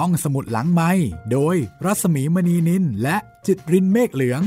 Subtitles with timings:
[0.00, 0.90] ห้องสมุดหลังไม้
[1.32, 4.42] โดยรัสมีมณีนินและจิตรินเมฆเหลือง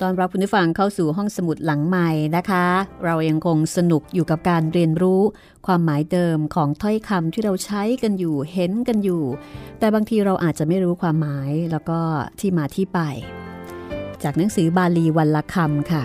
[0.00, 2.66] ตอนรับคุณผู้ฟังเข้าสู่ห้องสมุดหลังใหม่นะคะ
[3.04, 5.20] เรายังคงสนุกอยู่กับการเรียนรู้
[5.66, 9.22] ความหมายเดิมของถ้อยคำที่เราใช้กันอยู่เห็นกันอยู่
[9.78, 12.00] แต่บางทีเราอาจจะไม่รู้ความหมายแล้วก็
[12.40, 13.00] ที่มาที่ไป
[14.22, 16.04] จากหนังสือบาลีวันละคำค่ะ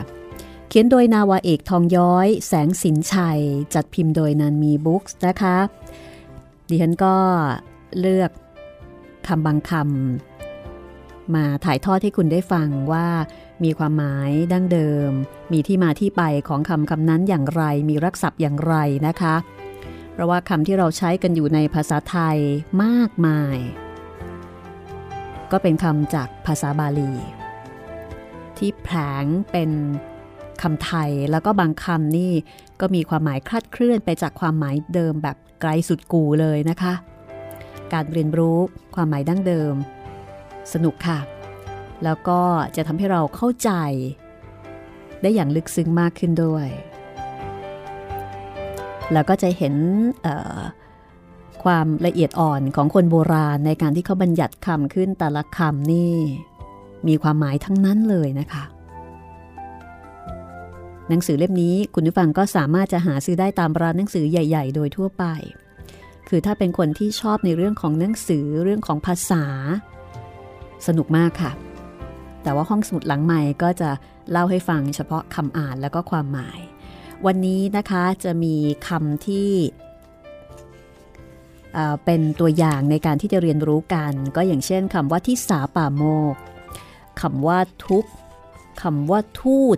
[0.72, 3.42] เขียนโดยนาวาเอกทองย้อย แสงสินชัย
[3.74, 5.58] จัดพิมพ์โดยนันมีบุ๊กส์นะคะ
[6.70, 7.16] ดิฉันก็
[8.00, 8.32] เลือก
[9.28, 13.08] คำบางคำมาถ่ายทอดให้คุณได้ฟังว่า
[13.64, 15.10] มีความหมายดั้งเดิม
[15.52, 18.76] มีที่มาที่ไปของคำคำนั้นอย่างไร มีรักษณ์อย่างไร
[19.08, 19.36] นะคะ
[20.14, 22.38] เพราะว่าคำที่เราใช้กันอยู่ในภาษาไทย
[22.84, 23.58] มากมาย
[25.52, 27.14] ก็เป็นคำจากภาษาบาลี
[28.58, 29.70] ที่แผลงเป็น
[30.62, 32.32] คำไทยแล้วก็บางคำนี่
[32.82, 36.94] ก็มีความหมายคลาดเคลื่อนไปจากความหมายเดิมแบบไกลสุดกูเลยนะคะ
[37.94, 38.58] การเรียนรู้
[38.96, 39.74] ความหมายดั้งเดิม
[40.74, 41.20] สนุกค่ะ
[42.04, 42.42] แล้วก็
[42.76, 43.72] จะทำให้เราเข้าใจ
[45.22, 46.68] ได้อย่างลึกซึ้งมากขึ้นด้วย
[49.14, 49.76] แล้วก็จะเห็น
[51.64, 56.14] ความละเอียดอ่อนของคนโบราณในการที่เขาบัญญัติคำขึ้นแต่ละคำนี่
[57.08, 58.64] มีความหมายทั้งนั้นเลยนะคะ
[61.10, 65.24] หนังสือเล่มนี้คุณผู้ฟังก็สามารถจะหาซื้อได้ตามร้านหนังสือใหญ่ ๆ โดยทั่วไป
[66.28, 69.46] คือถ้าเป็นคนที่ชอบในเรื่องของหนังสือเรื่องของภาษา
[70.88, 71.52] สนุกมากค่ะ
[72.44, 73.90] แต่ว่าห้องสมุดหลังใหม่ก็จะ
[74.32, 76.60] เล่าให้ฟังเฉพาะคำอ่านแล้วก็ความหมาย
[77.26, 78.56] วันนี้นะคะจะมี
[78.88, 79.50] คำที่
[82.06, 86.36] เป็นตัวอย่างในการที่จะเรียนรู้กัน ก็อย่างเช่นคำว่าที่สาป่าโมก
[87.22, 88.06] คำว่าทุก
[88.82, 89.78] คำว่าทูต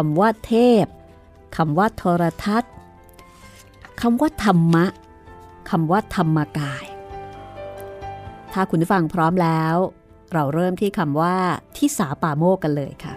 [0.00, 0.86] คำว่าเทพ
[1.56, 2.72] คำว่าโทรทัศน์
[4.00, 4.86] คำว่าธรรมะ
[5.70, 6.84] คำว่าธรรมกาย
[8.52, 9.76] ถ้าคุณฟังพร้อมแล้ว
[10.32, 11.36] เราเริ่มที่คำว่า
[11.76, 13.14] ที่สาป่าโมกกันเลยค่ะ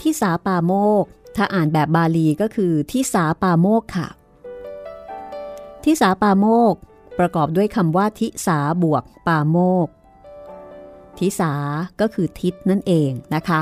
[0.00, 1.04] ที่สาป่าโมก
[1.36, 4.08] ถ้าอ่านแบบบาลีก็คือที่สาป่าโมกค่ะ
[5.84, 6.76] ที่สาป่าโมก
[7.18, 9.56] ประกอบด้วยคำว่าทิสาบวกป่าโม
[9.86, 9.88] ก
[11.18, 11.52] ทิสา
[12.00, 13.60] ก็คือทิศนั่นเองนะคะ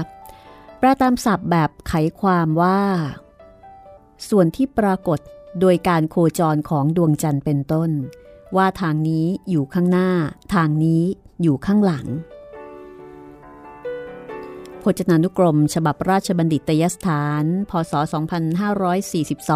[0.79, 2.81] แปลตามศัพท์แบบไขความว่า
[4.29, 5.19] ส่วนที่ปรากฏ
[5.61, 7.91] โดยการโคจรของดวงจันทร์เป็นต้น
[8.57, 10.11] ว่าทางนี้อยู่ข้างหน้า
[10.55, 11.03] ทางนี้
[11.43, 12.07] อยู่ข้างหลัง
[14.83, 17.93] พจนานุกรม ฉบับราชบัณฑิตยสถาน พศ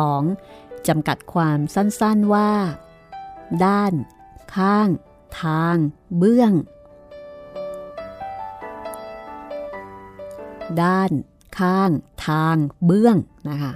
[0.03, 2.51] 2542 จำกัดความสั้นๆว่า
[3.65, 3.93] ด้าน
[4.57, 4.89] ข้าง
[5.43, 5.77] ทาง
[6.17, 6.53] เบื้อง
[10.83, 11.11] ด้าน
[11.59, 11.91] ข้าง
[12.27, 13.17] ทาง เบื้อง
[13.49, 13.73] นะคะ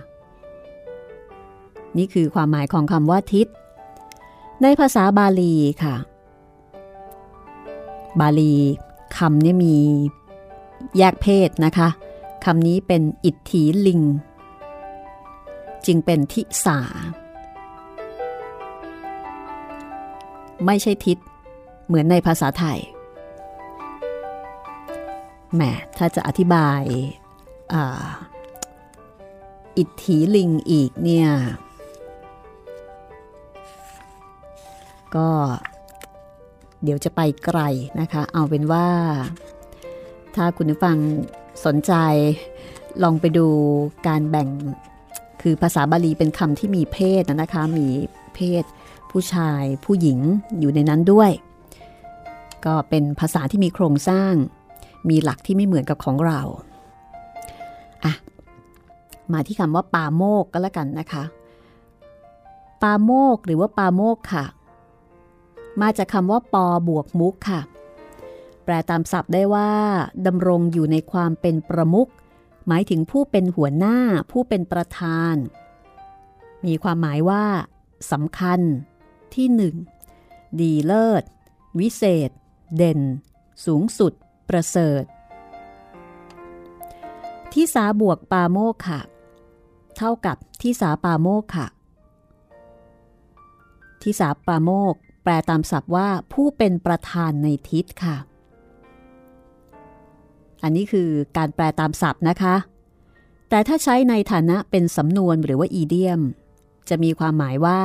[1.97, 3.47] นี่คือความหมายของคำว่าทิศ
[4.63, 5.95] ในภาษาบาลีค่ะ
[8.21, 8.55] บาลี
[9.19, 9.77] คำนี้มี
[10.99, 11.89] แยกเพศนะคะ
[12.45, 14.03] คำนี้เป็นอิทธิลิง
[15.87, 16.81] จึงเป็นทิสา
[20.67, 21.19] ไม่ใช่ทิศ
[21.87, 22.79] เหมือนในภาษาไทย
[25.55, 25.63] แหม
[25.97, 26.83] ถ้าจะอธิบาย
[29.79, 31.29] อิทธิลิงอีกเนี่ย
[35.17, 35.29] ก็
[36.83, 37.61] เดี๋ยวจะไปไกล
[38.01, 38.89] นะคะ เอาเป็นว่า
[40.35, 40.97] ถ้าคุณผู้ฟัง
[41.67, 41.93] สนใจ
[43.03, 43.47] ลองไปดู
[44.07, 44.49] การแบ่ง
[45.43, 47.87] คือภาษาบาลีเป็นคำที่มีเพศนะคะ มี
[48.35, 48.65] เพศ
[49.11, 50.19] ผู้ชายผู้หญิง
[50.59, 51.31] อยู่ในนั้นด้วย
[52.65, 54.35] ก็เป็นภาษาที่มีโครงสร้าง
[55.09, 56.41] มีหลักที่ไม่เหมือนกับของเรา
[58.05, 58.13] อะ
[59.33, 61.25] มาที่คำว่าปาโมกก็แล้วกันนะคะ
[62.83, 64.45] ปาโมกหรือว่าปาโมกค่ะ
[65.81, 67.61] มาจากคำว่าปอบวกมุกค่ะ
[68.65, 69.71] แปลตามศัพท์ได้ว่า
[70.27, 72.11] ดำรงอยู่ในความเป็นประมุข
[72.69, 73.97] หมายถึงผู้เป็นหัวหน้า
[74.31, 75.35] ผู้เป็นประธาน
[76.67, 77.45] มีความหมายว่า
[78.13, 78.61] สำคัญ
[79.37, 79.75] ที่หนึ่ง
[80.61, 81.25] ดีเลิศ
[81.79, 82.31] วิเศษ
[82.77, 83.01] เด่น
[83.67, 84.13] สูงสุด
[84.49, 85.05] ประเสริฐ
[87.53, 89.01] ที่สาบวกปาโมกค่ะ
[89.97, 91.67] เท่ากับที่สาปาโมกค่ะ
[94.03, 98.17] ที่สาปาโมกแปลตามศัพท์ว่าผู้เป็นประธานในทิศค่ะ
[100.63, 102.55] อันนี้คือการแปลตามศัพท์นะคะ
[103.49, 106.21] แต่ถ้าใช้ในฐานะเป็นสำนวนหรือว่าอีเดียม
[106.89, 107.81] จะมีความหมายว่า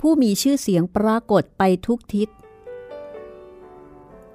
[0.00, 2.28] ผู้มีชื่อเสียงปรากฏไปทุกทิศ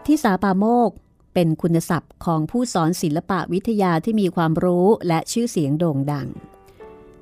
[0.05, 0.89] ที่สาปาโมก
[1.33, 6.27] เป็นคุณศัพท์ของผู้สอนศิลปะวิทยาที่มีความรู้และชื่อเสียงโด่งดัง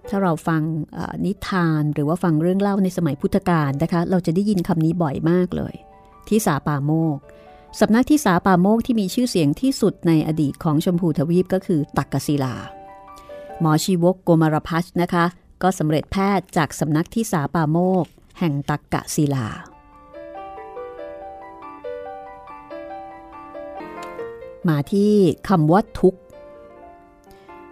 [0.09, 0.61] ถ้าเราฟัง
[1.25, 5.75] นิทานหรือว่าฟังเรื่องเล่าในสมัยพุทธกาลนะคะ เราจะได้ยินคำนี้บ่อยมากเลย
[6.27, 7.17] ที่สาปาโมก
[7.79, 12.55] สำนักที่สาปาโมกที่มีชื่อเสียงที่สุดในอดีตของชมพูทวีปก็คือตักกศิลา
[13.59, 15.25] หมอชีวกโกมารพัชนะคะ
[15.61, 18.05] ก็สำเร็จแพทย์จากสำนักที่สาปาโมก
[18.39, 19.47] แห่งตักกศิลา
[24.67, 25.13] มาที่
[25.49, 26.15] คำว่าทุก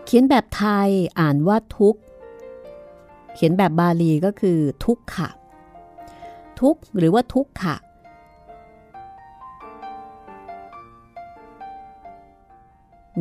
[0.06, 1.96] เขียนแบบไทยอ่านว่าทุก
[3.34, 5.30] เขียนแบบบาลีก็คือทุกขะ
[6.62, 7.76] ทุกหรือว่าทุกขะ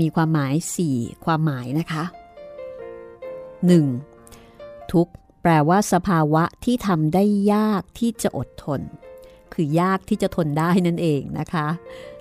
[0.01, 0.55] มีความหมาย
[0.91, 2.05] 4 ความหมายนะคะ
[4.09, 4.93] 1.
[4.93, 5.09] ทุก
[5.43, 8.81] แปลว่าสภาวะที่ทำได้ยากที่จะอดทน
[9.53, 11.69] คือยากที่จะทนได้นั่นเองนะคะ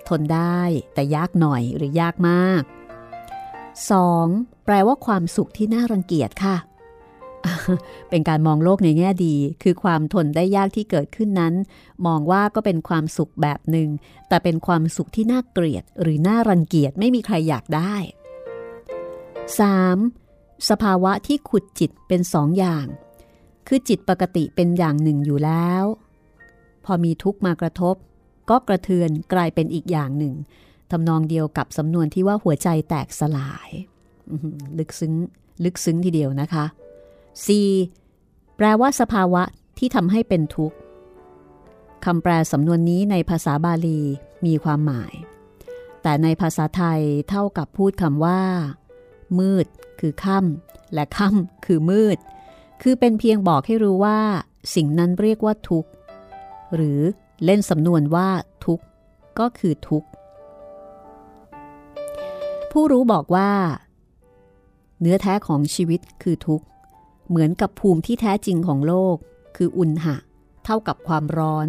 [0.08, 0.60] ทนได้
[0.94, 2.62] แต่ยากหน่อยหรือยากมาก
[3.84, 4.64] 2.
[4.64, 6.56] แปลว่าความสุขที่น่ารังเกียจค่ะ
[8.10, 11.54] เป็นการมองโลกในแง่ดี คือความทนได้ยากที่เกิดขึ้นนั้น
[12.06, 13.88] มองว่าก็เป็นความสุขแบบหนึ่ง
[14.28, 17.94] แต่เป็นความสุขที่น่าเกลียด หรือน่ารังเกียจไม่มีใครอยากได้
[19.30, 20.68] 3.
[20.70, 22.86] สภาวะที่ขุดจิตเป็นสองอย่าง
[23.72, 25.84] คือจิตปกติเป็นอย่างหนึ่งอยู่แล้ว
[26.84, 27.94] พอมีทุกข์มากระทบ
[28.50, 30.34] ก็กระเทือนกลายเป็นอีกอย่างหนึ่ง
[30.90, 33.70] ทำนองเดียวกับสำนวนที่ว่าหัวใจแตกสลาย
[34.78, 35.14] ลึกซึ้ง
[35.64, 36.64] ลึกซึ้งทีเดียวนะคะ
[37.44, 37.46] C
[38.56, 39.42] แปลว่าสภาวะ
[39.78, 40.76] ที่ทำให้เป็นทุกข์
[42.04, 44.00] คำแปลสำนวนนี้ในภาษาบาลี
[44.46, 45.14] มีความหมาย
[46.02, 48.40] แต่ในภาษาไทยเท่ากับพูดคำว่า
[49.38, 49.66] มืด
[50.00, 52.18] คือค่ำและค่ำคือมืด
[52.82, 54.18] คือเป็นเพียงบอกให้รู้ว่า
[54.74, 55.90] สิ่งนั้นเรียกว่าทุกข์
[56.74, 57.00] หรือ
[57.44, 58.28] เล่นสำนวนว่า
[58.66, 58.84] ทุกข์
[59.38, 60.08] ก็คือทุกข์
[62.70, 63.50] ผู้รู้บอกว่า
[65.00, 66.66] เนื้อแท้ของชีวิตคือทุกข์
[67.28, 69.16] เหมือนกับภูมิที่แท้จริงของโลก
[69.56, 70.16] คืออุณหะ
[70.64, 71.66] เท่ากับความร้อน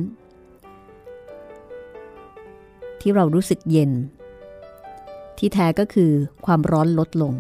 [3.01, 3.91] ที่เรารู้สึกเย็น
[5.37, 6.11] ที่แท้ก็คือ
[6.45, 7.33] ความร้อนลดลง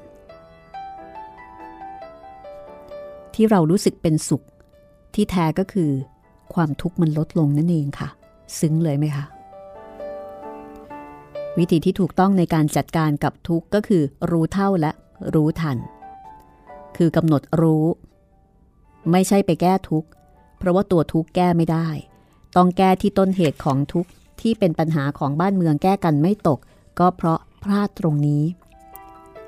[3.35, 4.43] ที่เรารู้สึกเป็นสุข
[5.15, 5.91] ที่แท้ก็คือ
[6.53, 8.09] ความทุกข์มันลดลงนั่นเองค่ะ
[8.59, 9.25] ซึ้งเลยไหมคะ
[11.57, 14.91] วิธีที่ถูกต้องในการจัดการกับทุกข์ก็คือรู้เท่าและ
[15.33, 15.77] รู้ทัน
[16.97, 17.85] คือกำหนดรู้
[19.11, 20.09] ไม่ใช่ไปแก้ทุกข์
[20.57, 21.87] เพราะว่าตัวทุกข์แก้ไม่ได้
[22.55, 24.09] ต้องแก้ที่ต้นเหตุของทุกข์
[24.41, 26.59] ที่เป็นปัญหาของบ้านเมืองแก้กันไม่ตก
[26.99, 28.43] ก็เพราะพลาดตรงนี้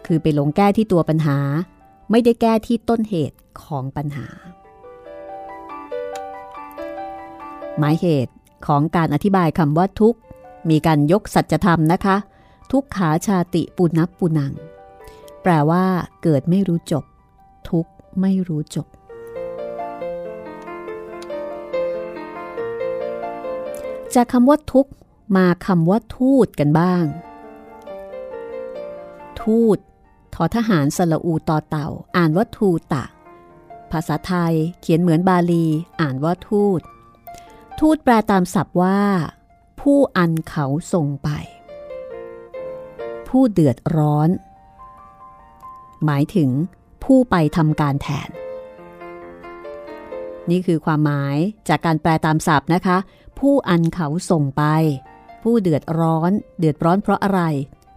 [0.06, 1.38] คือไปหลงแก้ที่ตัวปัญหา
[2.12, 4.28] ไม่ได้แก้ที่ต้นเหตุของปัญหา
[7.78, 8.34] หมายเหตุ
[8.68, 10.16] ของการอธิบายคำว่าทุก
[10.70, 12.16] มีการยกสัจธรรมนะคะ
[12.72, 14.54] ทุกขาชาติปุนับปุนัง
[15.44, 15.86] แปลว่า
[16.24, 17.04] เกิดไม่รู้จบ
[17.70, 17.88] ทุก
[18.22, 18.88] ไม่รู้จบ
[24.16, 24.88] จากคำว่าทุก
[25.38, 27.04] มาคำว่าทูตกันบ้าง
[29.42, 29.78] ทูต
[30.34, 31.88] ทอทหารสละอูต่อเต่า
[32.18, 33.06] อ่านว่าทูตะ
[33.92, 35.66] ภาษาไทยเขียนเหมือนบาลี
[36.02, 36.82] อ่านว่าทูต
[37.80, 39.00] ทูตแปลตามศัพท์ว่า
[39.82, 41.30] ผู้อันเขาส่งไป
[43.28, 44.30] ผู้เดือดร้อน
[46.06, 46.50] หมายถึง
[47.04, 48.30] ผู้ไปทำการแทน
[50.50, 51.38] นี่คือความหมาย
[51.70, 52.98] จากการแปลตามศัพท์นะคะ
[53.40, 54.64] ผู้อันเขาส่งไป
[55.44, 57.42] ผู้เดือดร้อน เดือดร้อนเพราะอะไร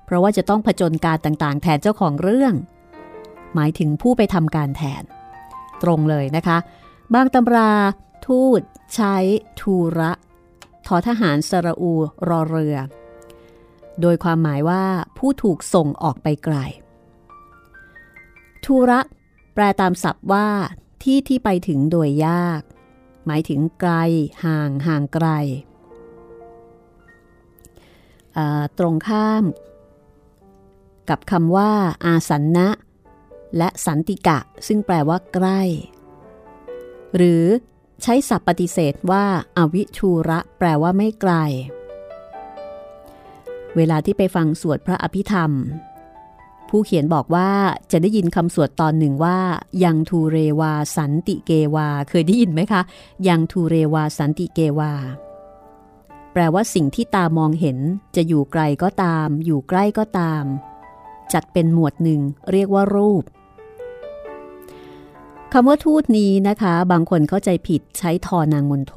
[0.06, 2.54] เพราะว่าจะต้องผจญการต่างๆ แทนเจ้าของเรื่อง
[3.54, 5.02] หมายถึงผู้ไปทำการแทน
[5.82, 6.58] ตรงเลยนะคะ
[7.14, 7.72] บางตำรา
[8.26, 8.60] ทูต
[8.94, 9.16] ใช้
[9.60, 10.12] ทูระ
[10.86, 11.92] ทอทหารสระอู
[12.28, 12.76] รอเรือ
[14.00, 14.84] โดยความหมายว่า
[15.18, 16.56] ผู้ถูกส่งออกไปไกล
[18.64, 19.00] ทูระ
[19.54, 20.48] แปลตามศัพท์ว่า
[21.02, 22.62] ที่ที่ไปถึงโดยยาก
[23.26, 23.92] หมายถึงไกล
[24.44, 25.28] ห่างห่างไกล
[28.78, 29.44] ตรงข้าม
[31.10, 31.72] กับคำว่า
[32.06, 32.68] อาสันนะ
[33.56, 35.60] และสันติกะ ซึ่งแปลว่าใกล้
[37.16, 37.44] หรือ
[38.02, 39.24] ใช้ศัพท์ปฏิเสธว่า
[39.56, 41.32] อาวิชูระแปลว่าไม่ไกล
[43.76, 45.52] เวลาที่ไปฟังสวดพระอภิธรรม
[46.68, 47.50] ผู้เขียนบอกว่า
[47.90, 49.38] จะได้ยินคำสวดตอนหนึ่งว่า
[49.84, 52.82] ยังทูเรวาสันติเกวา เคยได้ยินไหมคะ
[53.28, 54.92] ยังทูเรวาสันติเกวา
[56.32, 57.78] แปลว่าสิ่งที่ตามองเห็น
[58.16, 60.44] จะอยู่ไกลก็ตาม อยู่ใกล้ก็ตาม
[61.32, 62.20] จัดเป็นหมวดหนึ่ง
[62.52, 63.24] เรียกว่ารูป
[65.52, 68.94] คำว่าทูตนี้นะคะ บางคนเข้าใจผิดใช้ทอนางมนโท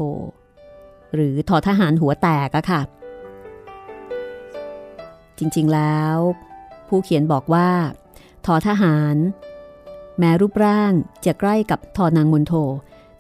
[1.13, 2.81] หรือทอทหารหัวแตกอะค่ะ
[5.37, 6.17] จริงๆแล้ว
[6.87, 7.69] ผู้เขียนบอกว่า
[8.45, 9.15] ทอทหาร
[10.19, 10.93] แม้รูปร่าง
[11.25, 12.53] จะใกล้กับทอนางมนโท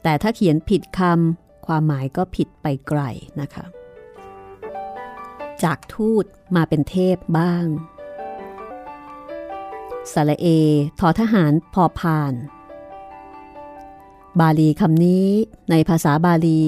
[0.03, 3.01] แต่ถ้าเขียนผิดคำความหมายก็ผิดไปไกล
[3.41, 3.65] นะคะ
[5.63, 6.25] จากทูต
[6.55, 7.65] มาเป็นเทพบ้าง
[10.13, 10.47] สระเอ
[10.99, 12.33] ทอทหารพอพาน
[14.39, 15.27] บาลีคำนี้
[15.69, 16.63] ในภาษาบาลี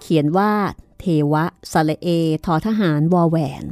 [0.00, 0.52] เขียนว่า
[0.98, 2.08] เทวะสระเอ
[2.44, 3.64] ทอทหารวอแหวน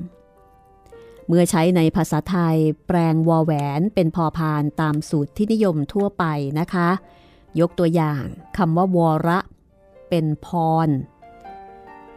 [1.26, 6.24] เมื่อใช้ในภาษาไทยแปลงวอแหวนเป็นพอพานตามสูตรที่นิยมทั่วไป
[6.58, 6.88] นะคะ
[7.60, 8.24] ยกตัวอย่าง
[8.56, 9.38] คำว่าวอระ
[10.08, 10.48] เป็นพ
[10.86, 10.88] ร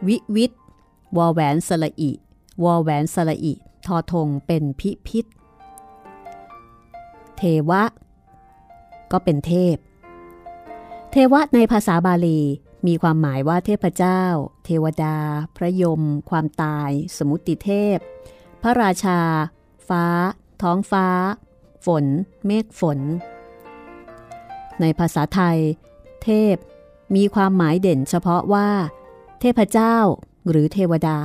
[0.06, 0.52] วิวิต
[1.16, 2.12] วอแหวนสระอิ
[2.64, 3.54] วอแหวนสระอิ
[3.86, 5.26] ทอทงเป็นพิพิธ
[7.36, 7.82] เทวะ
[9.12, 9.76] ก็เป็นเทพ
[11.10, 12.40] เทวะในภาษาบาลี
[12.86, 14.22] มีความหมายว่าเทพเจ้า
[14.64, 15.16] เทวดา
[15.56, 17.98] พระยม ความตาย สมุติเทพ
[18.62, 19.20] พระราชา
[19.88, 20.04] ฟ้า
[20.62, 21.06] ท้องฟ้า
[21.86, 22.04] ฝน
[22.46, 22.98] เมฆฝน
[24.80, 25.58] ในภาษาไทย
[26.24, 26.56] เทพ
[27.14, 28.68] มีความหมายเด่นเฉพาะว่า
[29.40, 29.96] เทพเจ้า
[30.48, 31.18] หรือเทวดา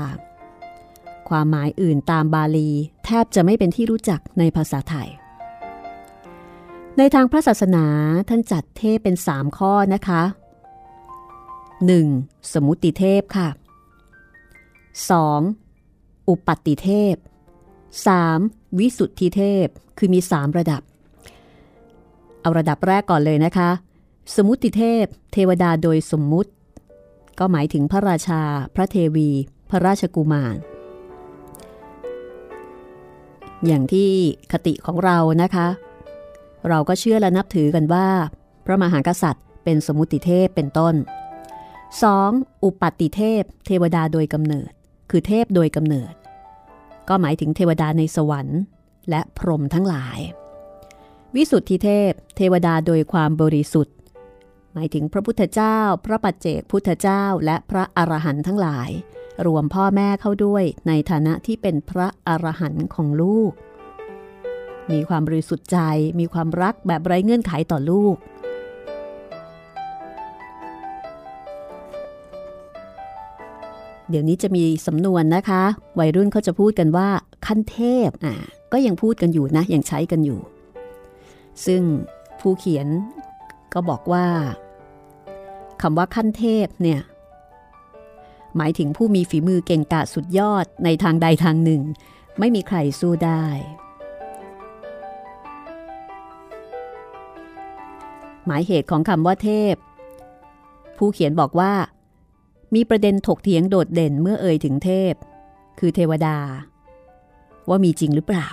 [1.30, 2.70] ความหมายอื่นตามบาลี
[3.06, 5.10] แทบจะไม่เป็นที่รู้จักในภาษาไทย
[6.98, 7.86] ในทางพระศาสนา
[8.30, 10.22] ท่านจัดเทพเป็นสามข้อนะคะ
[11.58, 12.53] 1.
[12.53, 13.50] สมุติเทพค่ะ
[15.50, 16.30] 2.
[16.30, 17.15] อุปัติเทพ
[18.18, 18.80] 3.
[18.80, 20.82] วิสุทธิเทพคือมี 3 ระดับ
[22.42, 23.70] เอาระดับแรกก่อนเลยนะคะ
[24.36, 26.51] สมุติเทพ เทวดาโดยสมมุติ
[27.39, 28.42] ก็หมายถึงพระราชา
[28.75, 29.30] พระเทวี
[29.70, 30.56] พระราชกุมาร
[33.67, 34.10] อย่างที่
[34.51, 35.67] คติของเรานะคะ
[36.70, 38.08] เราก็เชื่อและนับถือกันว่า
[38.65, 40.96] พระมหากษัตริย์ เป็นสมุติเทพเป็นต้น
[41.79, 42.63] 2.
[42.63, 44.72] อุปัติเทพ เทวดาโดยกำเนิด
[45.10, 46.13] คือเทพโดยกำเนิด
[47.10, 48.60] ก็หมายถึงเทวดาในสวรรค์
[49.10, 50.20] และพรหมทั้งหลาย
[51.36, 53.96] วิสุทธิเทพ เทวดาโดยความบริสุทธิ์
[54.74, 58.89] หมายถึงพระพุทธเจ้า พระปัจเจกพุทธเจ้า และพระอรหันต์ทั้งหลาย
[59.45, 63.51] รวมพ่อแม่เข้าด้วยในฐานะที่เป็นพระอรหันต์ของลูก
[64.91, 65.77] มีความบริสุทธิ์ใจ
[66.19, 68.15] มีความรักแบบไร้เงื่อนไขต่อลูก
[74.09, 75.63] เดี๋ยวนี้จะมีสำนวนนะคะ
[75.99, 77.09] วัยรุ่นเขาจะพูดกันว่า
[77.45, 78.35] ขั้นเทพอะ
[78.71, 80.39] ก็ยังพูดกันอยู่นะ ยังใช้กันอยู่
[81.65, 81.81] ซึ่ง
[82.39, 82.87] ผู้เขียน
[83.73, 84.25] ก็บอกว่า
[85.81, 87.01] คำว่าขั้นเทพเนี่ย
[88.57, 91.81] หมายถึงผู้มีฝีมือเก่งกาจสุดยอดในทางใดทางหนึ่ง
[92.39, 93.45] ไม่มีใครสู้ได้
[98.45, 99.75] หมายเหตุของคำว่าเทพ
[100.98, 101.74] ผู้เขียนบอกว่า
[102.75, 105.13] มีประเด็นถกเถียงโดดเด่นเมื่อเอ่ยถึงเทพ
[105.79, 106.38] คือเทวดา
[107.69, 108.48] ว่ามีจริงหรือเปล่า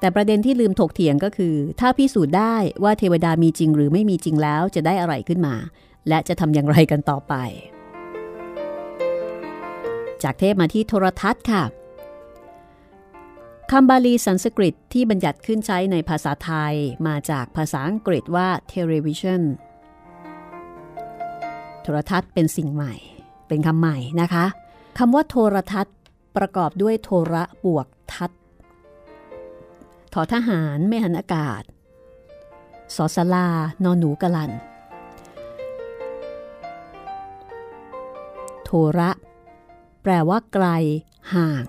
[0.00, 5.54] แต่ประเด็นที่ลืมถกเถียงก็คือ ถ้าพิสูจน์ได้ว่าเทวดามีจริงหรือไม่มีจริงแล้วจะได้อะไรขึ้นมา
[6.08, 7.34] และจะทำอย่างไรกันต่อไป
[10.22, 11.62] จากเทพมาที่โทรทัศน์ค่ะ
[13.70, 16.74] คำบาลีสันสกฤตที่บัญญัติขึ้นใช้ในภาษาไทย
[17.06, 19.42] มาจากภาษาอังกฤษว่า television
[21.82, 22.94] โทรทัศน์เป็นสิ่งใหม่
[23.48, 24.44] เป็นคำใหม่นะคะ
[24.98, 25.96] คำว่าโทรทัศน์
[26.36, 28.30] ประกอบด้วยโทระบวกทัศ
[30.12, 31.62] ถอทหารไม่หันอากาศ
[32.96, 33.48] สอสลา
[33.84, 34.52] นอนหนูกะลัน
[38.64, 39.10] โทระ
[40.08, 40.66] แปลว่าไกล
[41.34, 41.64] ห่าง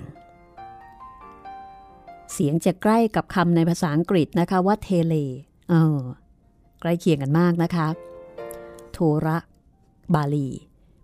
[2.34, 5.16] เสียงจะใกล้กับคำในภาษาอังกฤษนะคะว่าเทเล
[5.70, 6.00] เออ
[6.82, 7.88] ใกล้เคียงกันมากนะคะ
[8.92, 9.38] โทระ
[10.14, 10.50] บาลี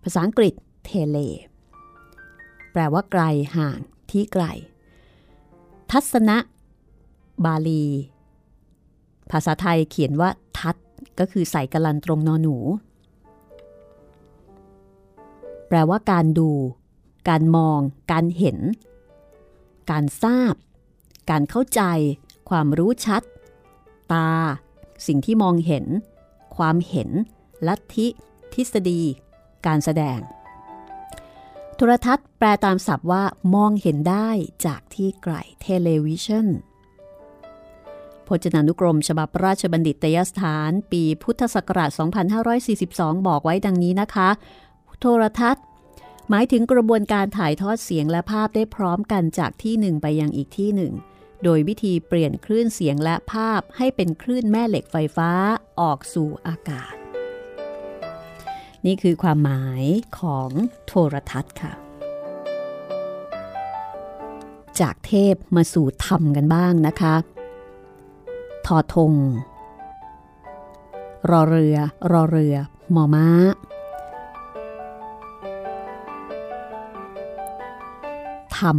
[0.03, 0.53] ภาษาอังกฤษ
[0.85, 1.17] เทเล
[2.71, 3.23] แปลว่าไกล
[3.57, 3.79] ห่าง
[4.11, 4.45] ที่ไกล
[5.91, 6.37] ทัศนะ
[7.45, 7.85] บาลี
[9.31, 10.75] ภาษาไทยเขียนว่า ทัศ
[11.19, 12.57] ก็คือใส่กลันตรงนอหนู
[15.67, 16.49] แปลว่าการดู
[17.29, 17.79] การมอง
[18.11, 18.57] การเห็น
[19.91, 20.53] การทราบ
[21.29, 21.81] การเข้าใจ
[22.49, 23.21] ความรู้ชัด
[24.11, 24.31] ตา
[25.07, 25.85] สิ่งที่มองเห็น
[26.57, 27.09] ความเห็น
[27.67, 28.07] ลัทธิ
[28.53, 29.01] ทฤษฎี
[29.65, 30.19] การแสดง
[31.75, 33.23] โทรทัศน์แปลตามศัพท์ว่า
[33.55, 34.29] มองเห็นได้
[34.65, 36.47] จากที่ไกลเทเลวิชัน
[38.27, 41.89] พจนานุกรมฉบับราชบัณฑิตยสถานปีพุทธศักราช
[42.59, 44.29] 2542 บอกไว้ดังนี้นะคะ
[44.99, 45.65] โทรทัศน์
[46.29, 50.93] หมายถึงกระบวนการถ่ายทอดเสียงและภาพได้พร้อมกันจากที่หนึ่งไปยังอีกที่หนึ่ง
[51.43, 55.31] โดยวิธีเปลี่ยนคลื่นเสียงและภาพให้เป็นคลื่นแม่เหล็กไฟฟ้า
[55.79, 56.93] ออกสู่อากาศ
[58.85, 59.83] นี่คือความหมาย
[60.19, 60.49] ของ
[60.87, 61.73] โทรทัศน์ค่ะ
[64.79, 67.15] จากเทพมาสู่ธรรมกันบ้างนะคะ
[68.65, 69.13] ทอทง
[71.29, 71.77] รอเรือ
[72.11, 72.55] รอเรือ
[72.95, 73.27] มอม้า
[78.63, 78.77] รรม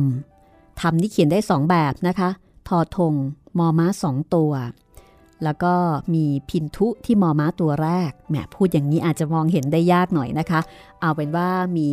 [0.80, 2.30] ธรรมนี่เขียนได้สองแบบนะคะ
[2.68, 3.14] ทอทง
[3.58, 4.52] มอม้าสองตัว
[5.44, 5.74] แล้วก็
[6.14, 10.60] มีพินทุที่มอม้าตัวแรกแหมพูดอย่างนี้อาจจะมองเห็นได้ยากหน่อยนะคะ
[11.00, 11.88] เอาเป็นว่ามี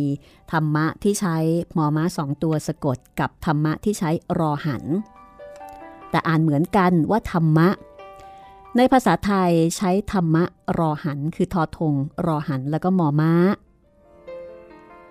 [0.52, 1.36] ธรรมะที่ใช้
[1.76, 4.84] มอม้าสองตัวสะกดกับธรรมะที่ใช้รอหัน
[6.10, 7.68] แต่อ่านเหมือนกันว่าธรรมะ
[8.76, 10.44] ในภาษาไทยใช้ธรรมะ
[10.78, 11.94] รอหัน คือทอทง
[12.26, 13.32] รอหันแล้วก็มอม้า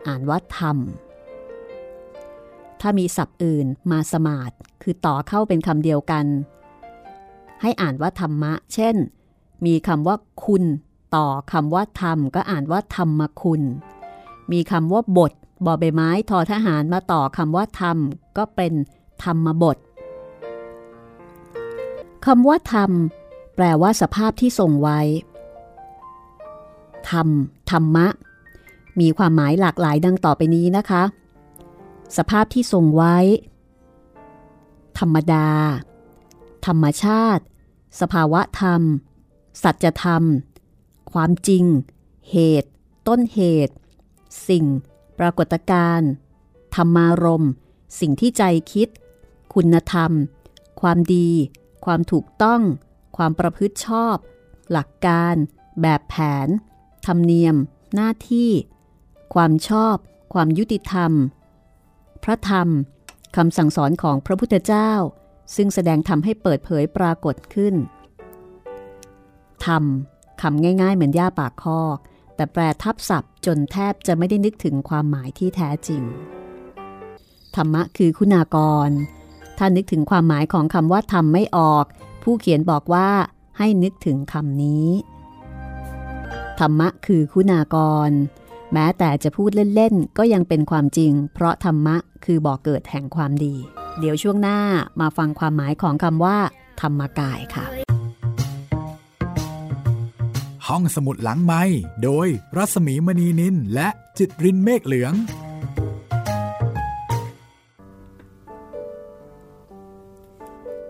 [0.07, 0.77] อ่านว่าธรรม
[2.81, 6.25] ถ้ามีศัพท์อื่นมาสมาดคือต่อเข้าเป็นคำเดียวกัน
[7.61, 8.95] ให้อ่านว่าธรรมะ เช่น
[9.65, 10.63] มีคำว่าคุณ
[11.15, 13.61] ต่อคำว่าธรรม ก็อ่านว่าธรรมคุณ
[14.51, 15.31] มีคำว่าบท
[15.65, 17.97] บอใบไม้ทอทหารมาต่อคำว่าธรรม
[18.37, 18.73] ก็เป็น
[19.23, 19.77] ธรรมบท
[22.25, 22.91] คำว่าธรรม
[23.55, 24.99] แปลว่าสภาพที่ทรงไว้
[27.09, 27.27] ธรรม
[27.71, 28.07] ธรรมะ
[28.99, 31.03] มีความหมายหลากหลายดังต่อไปนี้นะคะ
[32.17, 33.17] สภาพที่ทรงไว้
[34.99, 35.49] ธรรมดา
[36.65, 37.43] ธรรมชาติ
[37.99, 38.81] สภาวะธรรม
[39.63, 40.23] สัจธรรม
[41.11, 41.65] ความจริง
[42.31, 42.69] เหตุ
[43.07, 43.75] ต้นเหตุ
[44.47, 44.65] สิ่ง
[45.19, 46.09] ปรากฏการณ์
[46.75, 47.45] ธรรมารม
[47.99, 48.87] สิ่งที่ใจคิด
[49.53, 50.11] คุณธรรม
[50.81, 51.29] ความดี
[51.85, 52.61] ความถูกต้อง
[53.17, 54.15] ความประพฤติชอบ
[54.71, 55.35] หลักการ
[55.81, 56.15] แบบแผ
[56.45, 56.47] น
[57.05, 57.55] ธรรมเนียม
[57.95, 58.49] หน้าที่
[59.33, 59.95] ความชอบ
[60.33, 61.11] ความยุติธรรม
[62.23, 62.67] พระธรรม
[63.35, 64.91] คำสั่งสอนของพระพุทธเจ้า
[65.55, 67.75] ซึ่งแสดงธรรมให้เปิดเผยปรากฏขึ้น
[69.65, 69.83] ธรรม
[70.41, 71.97] คำง่าย ๆ เหมือนย่าปากคอก
[72.35, 76.03] แต่แปลทับศัพท์จนแทบจะไม่ได้นึกถึงความหมายที่แท้จริง
[77.55, 78.89] ธรรมะคือคุณากร
[79.57, 81.85] ถ้านึกถึงความหมายของคำว่าธรรมไม่ออก
[82.23, 83.09] ผู้เขียนบอกว่า
[83.57, 84.87] ให้นึกถึงคำนี้
[86.59, 87.77] ธรรมะคือคุณาก
[88.09, 88.11] ร
[88.73, 93.55] แม้แต่จะพูดเล่นๆ ก็ยังเป็นความจริง เพราะธรรมะคือบ่อกเกิดแห่งความดี
[93.99, 94.59] เดี๋ยวช่วงหน้า
[95.01, 96.37] มาฟังความหมายของคำว่า
[96.81, 97.65] ธรรมกายค่ะ
[100.67, 101.63] ห้องสมุดหลังไม้
[102.03, 105.13] โดยรัสมีมณีนินและจิตรินเมฆเหลือง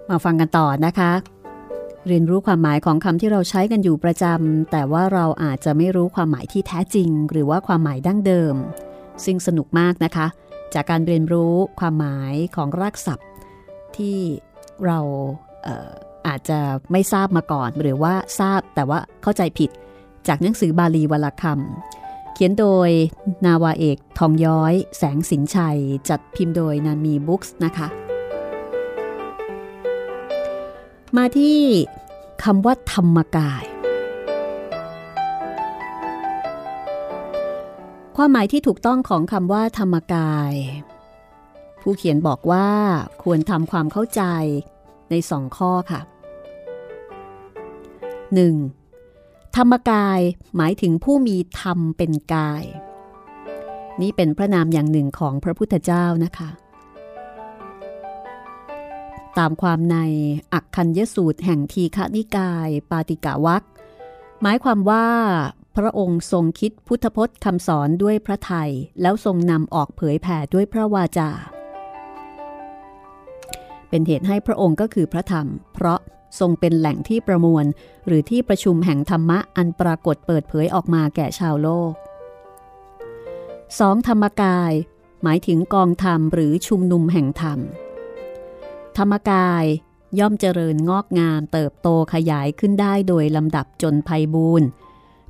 [0.09, 1.11] มาฟังกันต่อนะคะ
[2.07, 8.55] เรียนรู้ความหมายของคำที่เราใช้กันอยู่ประจำแต่ว่าเราอาจจะไม่รู้ความหมายที่แท้จริง หรือว่าความหมายดั้งเดิม
[9.25, 10.27] ซึ่งสนุกมากนะคะ
[10.73, 13.29] จากการเรียนรู้ความหมายของรากศัพท์
[13.97, 14.17] ที่
[14.85, 14.99] เรา
[15.63, 15.91] เออ
[16.27, 16.59] อาจจะ
[16.91, 19.69] ไม่ทราบมาก่อน หรือว่าทราบแต่ว่าเข้าใจผิด
[20.27, 22.89] จากหนังสือบาลีวลคำเขียนโดย
[23.45, 27.87] นาวาเอกทองย้อย แสงสินชัย จัดพิมพ์โดยนามีบุ๊กส์นะคะ
[31.17, 31.59] มาที่
[32.43, 33.63] คำว่าธรรมกาย
[38.15, 40.53] ความหมายที่ถูกต้องของคำว่าธรรมกาย
[41.81, 42.69] ผู้เขียนบอกว่า
[43.23, 44.23] ควรทำความเข้าใจ
[45.09, 46.01] ในสองข้อค่ะ
[48.77, 49.55] 1.
[49.55, 50.19] ธรรมกาย
[50.55, 52.63] หมายถึงผู้มีธรรมเป็นกาย
[54.01, 56.49] นี่เป็นพระนามอย่างหนึ่งของพระพุทธเจ้านะคะ
[59.37, 59.97] ตามความใน
[60.53, 63.63] อักคัญยสูตรแห่งทีฆนิกาย ปาติกาวัก
[64.41, 65.07] หมายความว่า
[65.77, 71.29] พระองค์ทรงคิดพุทธพจน์คำสอนด้วยพระไทยแล้วทรงนำออกเผยแผ่ด้วยพระวาจา
[73.89, 75.99] เป็นเหตุให้พระองค์ก็คือพระธรรม เพราะ
[76.39, 77.65] ทรงเป็นแหล่งที่ประมวล
[78.07, 81.93] หรือที่ประชุมแห่งธรรมะอันปรากฏเปิดเผยออกมาแก่ชาวโลก
[83.39, 84.07] 2.
[84.07, 84.71] ธรรมกาย
[85.23, 87.59] หมายถึงกองธรรมหรือชุมนุมแห่งธรรม
[88.97, 89.65] ธรรมกาย
[90.19, 94.67] ย่อมเจริญงอกงามเติบโตขยายขึ้นได้โดยลำดับจนภัยบูรณ์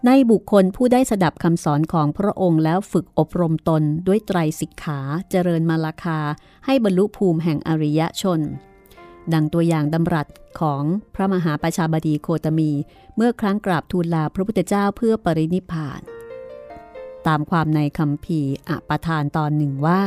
[0.06, 6.19] ในบุคคลผู้ได้สดับคำสอนของพระองค์แล้วฝึกอบรมตนด้วยไตรสิกขาเจริญมาลาคา
[6.65, 8.39] ให้บรรลุภูมิแห่งอริยชน
[9.34, 10.28] ดังตัวอย่างดำรัส
[10.60, 10.84] ของ
[11.15, 12.71] พระมหาประชาบดีโคตมี
[13.15, 16.02] เมื่อครั้งกราบทูลลาพระพุทธเจ้าเพื่อปรินิพพาน
[17.28, 20.02] ตามความในคำพีอปทานตอนหนึ่งว่า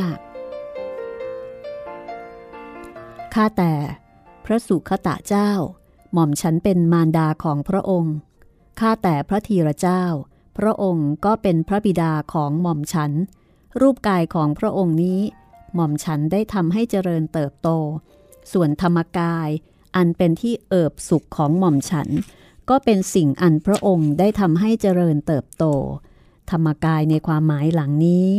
[3.39, 3.73] ข้าแต่
[4.45, 5.51] พระสุขตะเจ้า
[6.13, 8.15] หม่อมฉันเป็นมารดาของพระองค์
[8.79, 10.03] ข้าแต่พระธีระเจ้า
[10.57, 13.11] พระองค์ก็เป็นพระบิดาของหม่อมฉัน
[13.81, 15.21] รูปกายของพระองค์นี้
[15.75, 17.69] หม่อมฉันได้ทำให้เจริญเติบโต
[18.51, 19.49] ส่วนธรรมกาย
[19.95, 22.09] อันเป็นที่เอิบสุขของหม่อมฉัน
[22.69, 25.65] ก็เป็นสิ่งอันพระองค์ได้ทำให้เจริญเติบโต
[26.51, 28.31] ธรรมกายในความหมายหลังนี้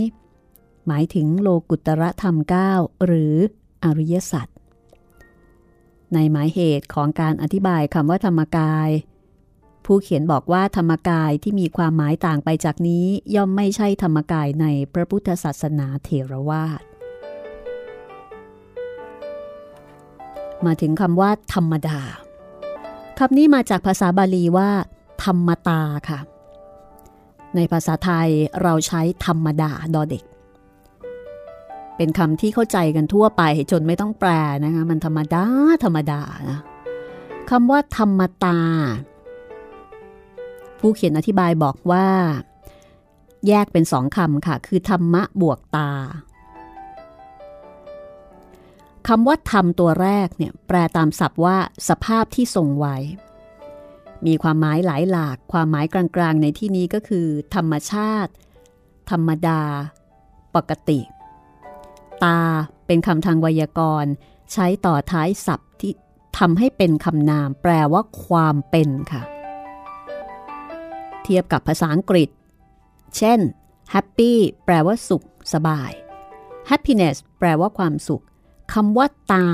[0.87, 2.73] หมายถึงโลกุตระธรรมเก้า
[3.05, 3.35] หรือ
[3.85, 4.49] ออริยสัจ
[6.15, 8.89] ในหมายเหตุของการอธิบายคำว่าธรรมกาย
[9.85, 16.83] ผู้เขียนบอกว่าธรรมกายที่มีความหมายต่างไปจากนี้ย่อมไม่ใช่ธรรมกายในพระพุทธศาสนาเถรวาท
[20.67, 22.01] มาถึงคำว่า ธรรมดา
[23.19, 24.71] คำนี้มาจากภาษาบาลีว่า
[25.25, 26.21] ธรรมตาค่ะ
[27.57, 28.31] ในภาษาไทย
[28.63, 30.25] เราใช้ธรรมดาดอเด็ก
[31.97, 34.31] เป็นคำที่เข้าใจกันทั่วไปจนไม่ต้องแปล
[34.65, 35.45] นะคะ มันธรรมดา
[35.85, 36.61] ธรรมดานะ
[37.51, 38.59] คำว่าธรรมตา
[40.81, 42.07] ผู้เขียนอธิบายบอกว่า
[43.49, 45.91] แยกเป็นสองคำค่ะ คือธรรมะบวกตา
[49.09, 51.57] คำว่าธรรมตัวแรกเนี่ยแปลตามศัพท์ว่า
[51.89, 52.97] สภาพที่ทรงไว้
[54.27, 58.33] มีความหมายหลายหลาก ความหมายกลางๆ ในที่นี้ก็คือ ธรรมชาติ
[59.11, 59.61] ธรรมดา
[60.57, 61.01] ปกติ
[62.25, 62.41] ตา
[62.87, 64.13] เป็นคำทางไวยากรณ์
[64.53, 65.93] ใช้ต่อท้ายศัพท์ที่
[66.39, 69.23] ทำให้เป็นคำนาม แปลว่าความเป็นค่ะ
[71.23, 72.29] เทียบกับภาษาอังกฤษ
[73.17, 73.39] เช่น
[73.95, 74.33] happy
[74.65, 75.91] แปลว่าสุข สบาย
[76.71, 78.25] happiness แปลว่าความสุข
[78.73, 79.47] คำว่าตา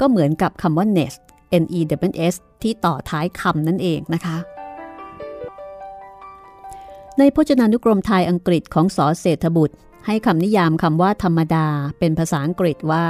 [0.00, 1.20] ก็เหมือนกับคำว่า nest
[1.62, 4.36] n e w s ที่ต่อท้ายคำนั่นเองนะคะ
[7.18, 11.66] ในพจนานุกรมไทยอังกฤษของสอเศรษฐบุตร ให้คำนิยามคำว่าธรรมดา
[11.98, 13.04] เป็นภาษาอังกฤษว่า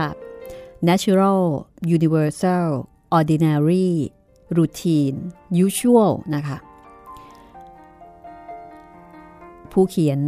[0.89, 1.43] natural
[1.97, 2.67] universal
[3.17, 3.89] ordinary
[4.59, 5.19] routine
[5.67, 6.57] usual นะคะ
[9.73, 10.21] ผู้เขียน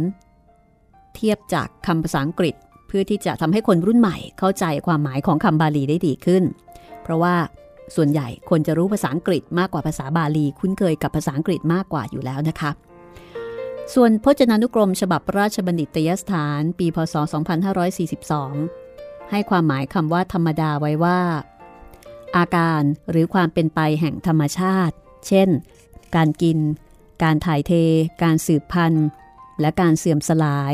[1.15, 2.55] เทียบจากคำภาษาอังกฤษ
[2.87, 6.43] เพื่อที่จะทำให้คนรุ่นใหม่เข้าใจความหมายของคำบาลีได้ดีขึ้น
[7.01, 7.35] เพราะว่า
[7.95, 12.71] ส่วนใหญ่คนจะรู้ภาษาอังกฤษมากกว่าภาษาบาลี คุ้นเคยกับภาษาอังกฤษมากกว่าอยู่แล้วนะคะ
[13.93, 17.15] ส่วนพจนานุกรมฉบับราชบัณฑิตยสถานปีพศ
[18.43, 21.21] 2542 ให้ความหมายคำว่าธรรมดาไว้ว่า
[22.37, 24.95] อาการหรือความเป็นไปแห่งธรรมชาติ
[25.27, 25.49] เช่น
[26.15, 26.57] การกิน
[27.23, 27.71] การถ่ายเท
[28.23, 29.07] การสืบพันธุ์
[29.61, 30.73] และการเสื่อมสลาย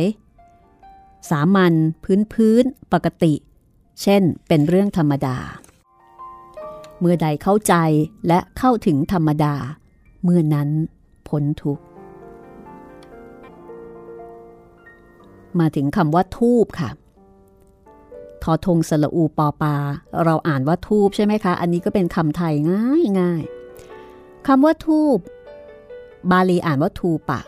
[1.29, 3.33] สามัญพื้นพื้น ปกติ
[4.01, 5.37] เช่น เป็นเรื่องธรรมดา
[6.99, 7.75] เมื่อใดเข้าใจ
[8.27, 9.55] และเข้าถึงธรรมดา
[10.23, 10.69] เมื่อนั้น
[11.27, 11.83] พ้นทุกข์
[15.59, 16.89] มาถึงคำว่าทูบค่ะ
[18.43, 19.75] ทอทงสละอูปอปา
[20.25, 23.43] เราอ่านว่าทูบใช่ไหมคะ อันนี้ก็เป็นคำไทยง่ายง่าย
[24.47, 25.17] คำว่าทูบ
[26.31, 27.41] บาลีอ่านว่าทูปะ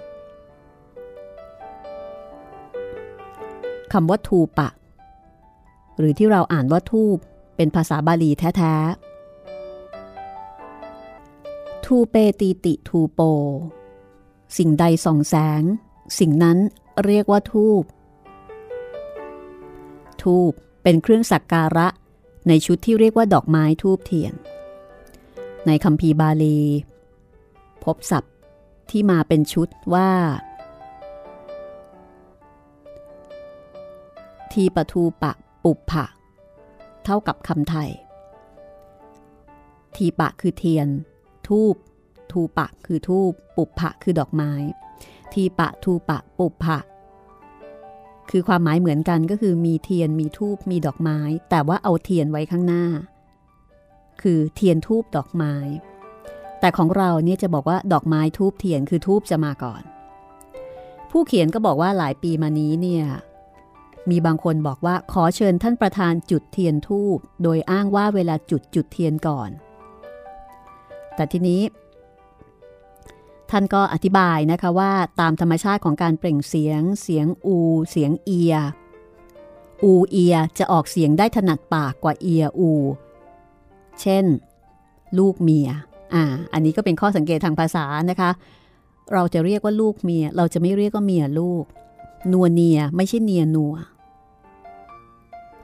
[3.94, 4.70] คำว่าทูปะ
[5.98, 7.18] หรือที่เราอ่านว่าทูบ
[7.56, 13.20] เป็นภาษาบาลีแท้ๆทูเปตีติทูโป
[14.58, 15.62] สิ่งใดส่องแสง
[16.20, 16.58] สิ่งนั้น
[17.06, 17.84] เรียกว่าทูบ
[20.24, 20.52] ทูบ
[20.84, 21.88] เป็นเครื่องสักการะ
[22.48, 24.34] ในชุดที่เรียกว่าดอกไม้ทูบเทียน
[25.68, 26.60] ในคำพีบาลี
[27.84, 28.34] พบศัพท์
[28.90, 30.10] ที่มาเป็นชุดว่า
[34.52, 36.06] ทีปทูปะปุปผะ
[37.04, 37.90] เท่ากับคำไทย
[39.96, 40.88] ทีปะคือเทียน
[41.48, 41.76] ทูบ
[42.34, 44.52] ทูปะคือทูบปุปผะคือดอกไม้
[45.34, 46.80] ทีปะทูปะปุปผะ
[48.30, 52.86] คือความหมายเหมือนกันก็คือมีเทียนมีธูปมีดอกไม้ แต่ว่าเอาเทียนไว้ข้างหน้า
[54.22, 55.54] คือเทียนธูปดอกไม้
[56.60, 59.82] แต่ของเราเนี่ยจะบอกว่าดอกไม้ธูปเทียนคือธูปจะมาก่อน
[61.12, 63.06] ผู้เขียนก็บอกว่าหลายปีมานี้เนี่ย
[64.10, 69.50] มีบางคนบอกว่าขอเชิญท่านประธานจุดเทียนธูปโดยอ้างว่าเวลาจุดจุดเทียนก่อน
[71.16, 71.62] แต่ทีนี้
[73.52, 77.58] ท่านก็อธิบายนะคะว่าตามธรรมชาติของการเปล่งเสียง เสียงอู
[77.92, 78.56] เสียงเอีย
[79.84, 82.72] อูเอียจะออกเสียงได้ถนัดปากกว่าเอียอู
[84.02, 84.26] เช่น
[85.20, 85.70] ลูกเมีย
[86.14, 88.32] อ่า อันนี้ก็เป็นข้อสังเกตทางภาษานะคะ
[89.14, 91.64] เราจะเรียกว่าลูกเมีย เราจะไม่เรียกว่าเมียลูก
[92.32, 93.76] นัวเนียไม่ใช่เนียนัว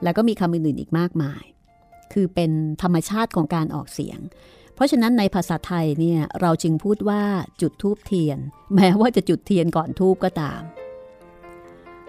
[0.02, 1.42] แล้วก็มีคำอื่นๆอีกมากมาย
[2.12, 2.50] คือเป็น
[2.82, 4.18] ธรรมชาติของการออกเสียง
[4.78, 7.22] เพราะฉะนั้นในภาษาไทยเนี่ยเราจึงพูดว่า
[7.60, 8.38] จุดทูบเทียน
[8.74, 10.60] แม้ว่าจะจุดเทียนก่อนทูบก็ตาม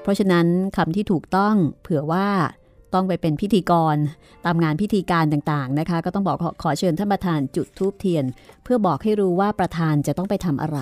[0.01, 2.27] เพราะฉะนั้นคำที่ถูกต้องเผื่อว่า
[2.93, 3.95] ต้องไปเป็นพิธีกร
[4.45, 8.25] ตามงานพิธีการต่างๆนะคะ ก็ต้องบอกขอเชิญท่านประธานจุดทูบเทียน
[8.63, 10.79] เพื่อบอกให้รู้ว่าประธานจะต้องไปทำอะไร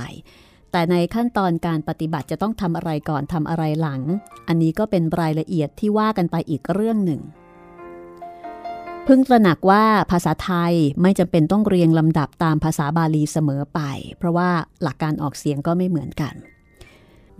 [0.72, 4.02] แต่ในขั้นตอนการปฏิบัติจะต้องทำอะไรก่อนทำอะไรหลัง
[4.48, 7.22] อันนี้ก็เป็นรายละเอียดที่ว่ากันไปอีกเรื่องหนึ่ง
[9.12, 13.80] พึงตระหนักว่าภาษาไทยไม่จำเป็นต้องเรียงลำดับตามภาษาบาลีเสมอไป
[14.18, 14.50] เพราะว่า
[14.84, 16.34] หลักการออกเสียงก็ไม่เหมือนกัน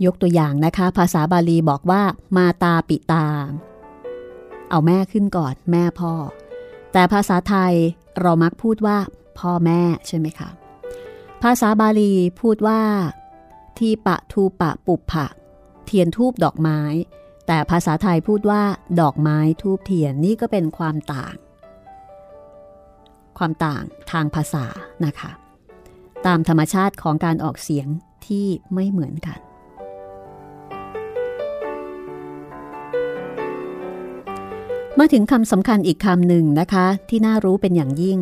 [0.04, 2.02] ยกตัวอย่างนะคะ ภาษาบาลีบอกว่า
[2.36, 3.26] มาตาปิตา
[4.70, 6.12] เอาแม่ขึ้นก่อนแม่พ่อ
[6.92, 7.74] แต่ภาษาไทย
[8.20, 8.98] เรามักพูดว่า
[9.38, 10.50] พ่อแม่ใช่ไหมคะ
[11.42, 12.80] ภาษาบาลีพูดว่า
[13.78, 15.26] ทีปะทูปะปุบผะ
[15.86, 16.80] เทียนทูบดอกไม้
[17.46, 18.62] แต่ภาษาไทยพูดว่า
[19.00, 21.36] ดอกไม้ทูบเทียนนี่ก็เป็นความต่าง
[23.38, 24.64] ความต่างทางภาษา
[25.06, 25.30] นะคะ
[26.26, 27.86] ตามธรรมชาติของการออกเสียง
[28.26, 29.38] ที่ไม่เหมือนกัน
[34.98, 38.20] มาถึงคำสำคัญอีกคำหนึ่งนะคะ ที่น่ารู้เป็นอย่างยิ่ง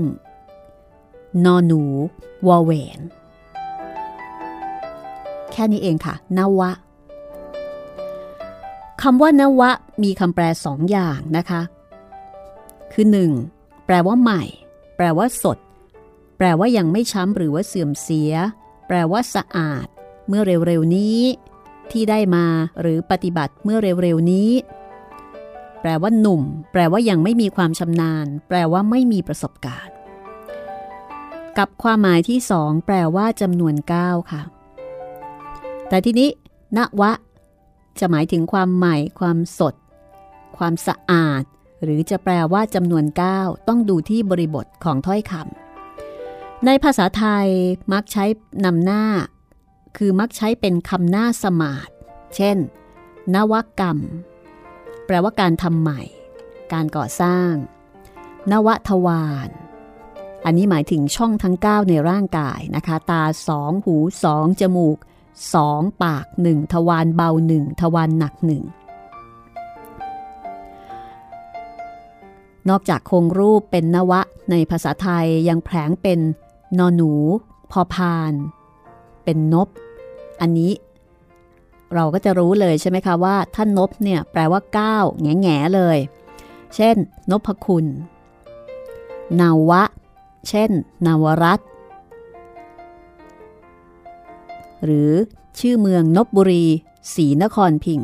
[1.44, 1.82] นอหนู
[2.46, 3.00] วอแหวน
[5.52, 6.70] แค่นี้เองค่ะ นวะ
[9.02, 9.70] คำว่านวะ
[10.02, 11.60] มีคำแปลสองอย่างนะคะ
[12.92, 13.06] คือ
[13.46, 13.86] 1.
[13.86, 14.42] แปลว่าใหม่
[14.96, 15.58] แปลว่าสด
[16.36, 18.32] แปลว่ายังไม่ช้ำหรือว่าเสื่อมเสีย
[18.86, 19.86] แปลว่าสะอาด
[20.28, 21.20] เมื่อเร็วๆนี้
[21.90, 22.46] ที่ได้มา
[22.80, 24.50] หรือปฏิบัติเมื่อเร็วๆนี้
[25.80, 29.94] แปลว่าหนุ่ม แปลว่ายังไม่มีความชำนาญ แปลว่าไม่มีประสบการณ์
[31.58, 34.42] กับความหมายที่สองแปลว่าจำนวน 9 ค่ะ
[35.88, 36.28] แต่ทีนี้
[36.76, 37.12] ณวะ
[37.98, 39.74] จะหมายถึงความใหม่ ความสด
[40.56, 41.42] ความสะอาด
[41.82, 43.04] หรือจะแปลว่าจำนวน
[43.36, 47.46] 9 ต้องดูที่บริบทของถ้อยคำในภาษาไทย
[47.92, 48.24] มักใช้
[48.64, 49.04] นำหน้า
[49.96, 51.88] คือมักใช้เป็นคำหน้าสมาด
[52.36, 52.56] เช่น
[53.34, 53.98] นวกรรม
[55.06, 56.00] แปลว่าการทำใหม่
[56.72, 57.52] การก่อสร้าง
[58.52, 59.50] นวทวาร
[60.44, 64.98] อันนี้หมายถึงช่องทั้ง 9 ในร่างกายนะคะ ตาสองหูสองจมูก
[65.54, 68.50] สองปากหนึ่งทวารเบาหนึ่งทวารหนักห
[72.68, 76.20] นอกจากคงรูปเป็นนวะในภาษาไทยยังแผลงเป็น
[76.78, 77.12] นอหนู
[77.70, 78.32] พอพาน
[79.24, 79.68] เป็นนบ
[80.40, 80.72] อันนี้
[81.94, 85.98] เราก็จะรู้เลยใช่ไหมคะว่าท่านนบเนี่ยแปลว่าก้าวแง่แง่เลย
[86.74, 86.96] เช่น
[87.30, 87.86] นพคุณ
[89.40, 89.82] นาวะ
[90.48, 90.70] เช่น
[91.06, 91.60] นาวรัต
[94.84, 95.10] หรือ
[95.58, 96.64] ชื่อเมืองนบบุรี
[97.14, 98.00] ศรีนครพิง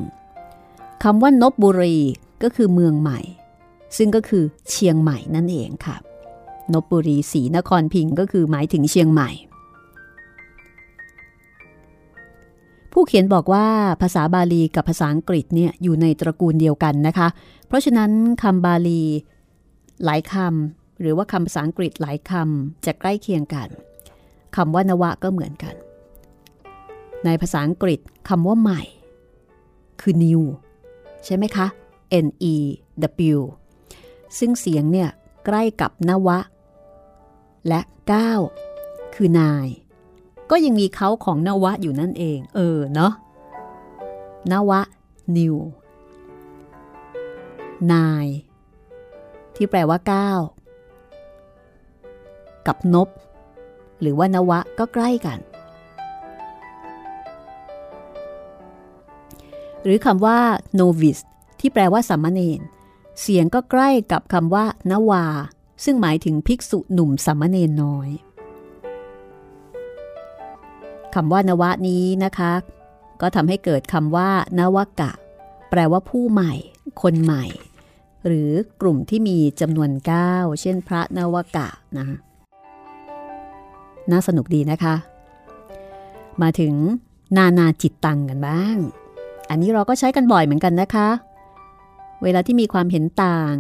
[1.03, 1.97] คำว่านบบุรี
[2.43, 3.21] ก็คือเมืองใหม่
[3.97, 5.97] ซึ่งก็คือเชียงใหม่นั่นเองค่ะ
[6.73, 9.31] นบบุรีศรีนครพิงก็คือหมายถึงเชียงใหม่
[12.93, 13.67] ผู้เขียนบอกว่า
[14.03, 17.29] ภาษาบาลีกับภาษาอังกฤษเนี่ยอยู่ในตระกูลเดียวกันนะคะ
[17.67, 18.11] เพราะฉะนั้น
[18.43, 19.03] คำบาลี
[20.05, 23.69] หลายคำหรือว่าคำภาษาอังกฤษหลายคำจะใกล้เคียงกัน
[24.57, 25.75] คำว่านวะก็เหมือนกัน
[27.25, 28.83] ในภาษาอังกฤษคำว่าใหม่
[30.01, 30.43] คือ new
[31.25, 31.67] ใช่ไหมคะ
[32.25, 32.55] n e
[33.35, 33.39] w
[34.39, 35.11] ซึ่งเสียงเนี่ย
[35.47, 36.39] ใกล้กับนวะ
[37.69, 37.81] และ
[38.13, 38.33] ก้า
[39.15, 39.67] คือนาย
[40.51, 43.13] ก็ยังมีเขาของนวะอยู่นั่นเอง เออเนาะ
[44.53, 44.81] นวะ
[45.37, 45.57] new
[47.93, 48.27] นาย
[49.55, 50.31] ที่แปลว่าก้า
[52.67, 53.09] กับนบ
[54.01, 55.39] หรือว่านวะก็ใกล้กัน
[59.83, 60.39] หรือคำว่า
[60.81, 61.23] novice
[61.61, 62.61] ที่แปลว่าสัมมเนน
[63.21, 65.25] เสียงก็ใกล้กับคำว่านวา
[65.85, 68.11] ซึ่งหมายถึงภิกษุหนุ่มสัมเนนน้อย
[71.15, 72.53] คำว่านวะนี้นะคะ
[73.21, 75.13] ก็ทำให้เกิดคำว่านวกะ
[75.71, 76.53] แปลว่าผู้ใหม่
[77.03, 77.45] คนใหม่
[78.27, 79.91] หรือกลุ่มที่มีจำนวน
[80.27, 82.07] 9 เช่นพระนวกะนะ
[84.11, 84.95] น่าสนุกดีนะคะ
[86.43, 86.75] มาถึง
[87.37, 88.77] นานาจิตตังกันบ้าง
[89.51, 91.09] อันนี้เราก็ใช้กันบ่อยเหมือนกันนะคะ
[92.23, 93.55] เวลาที่มีความเห็นต่าง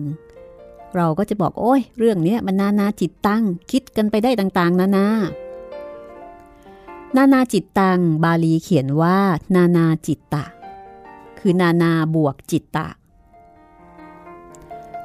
[0.97, 5.07] เราก็จะบอกโอ้ยเรื่องนี้มันนานาจิตตังคิดกันไปได้ต่างๆ นานา
[7.17, 9.19] นานาจิตตังบาลีเขียนว่า
[9.55, 10.45] นานาจิตตะ
[11.39, 12.89] คือนานาบวกจิตตะ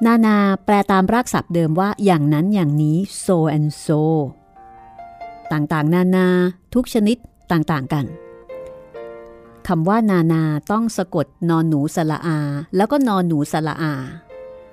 [0.05, 4.01] นานาแปลตามรากศัพท์เดิมว่าอย่างนั้นอย่างนี้ so and so
[5.51, 6.27] ต่างๆ นานา
[6.73, 7.17] ทุกชนิด
[7.51, 8.05] ต่างๆกัน
[9.71, 12.39] คำว่านานาต้องสะกดนอนหนูสละอา
[12.75, 13.93] แล้วก็นอนหนูสละอา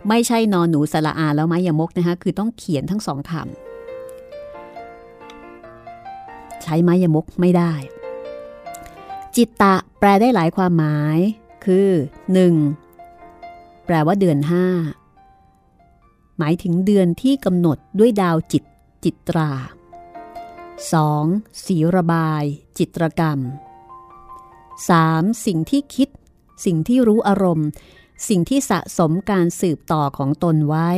[0.09, 7.73] ไม่ใช่นอนหนูสละอาแล้วไม้ยมกนะคะคือต้องเขียนทั้งสองคำใช้ไม้ยมกไม่ได้
[9.37, 11.19] จิตตะแปลได้หลายความหมาย
[11.65, 11.89] คือ
[13.07, 13.87] 1.
[13.87, 14.67] แปลว่าเดือนห้า
[16.39, 18.65] หมายถึงเดือนที่กำหนดด้วยดาวจิต
[19.05, 19.51] จิตรา
[20.99, 21.65] 2.
[21.65, 22.43] สีระบาย
[22.79, 23.41] จิตรกรรม
[24.83, 25.47] 3.
[25.47, 26.09] สิ่งที่คิด
[26.65, 27.69] สิ่งที่รู้อารมณ์
[28.29, 30.91] สิ่งที่สะสมการสืบต่อของตนไว้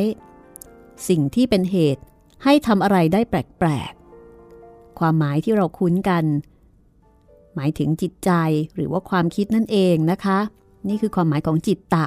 [1.08, 2.02] สิ่งที่เป็นเหตุ
[2.44, 6.24] ให้ทำอะไรได้แปลกๆ ความหมายที่เราคุ้นกัน
[7.54, 8.30] หมายถึงจิตใจ
[8.74, 10.38] หรือว่าความคิดนั่นเองนะคะ
[10.88, 12.06] นี่คือความหมายของจิตตะ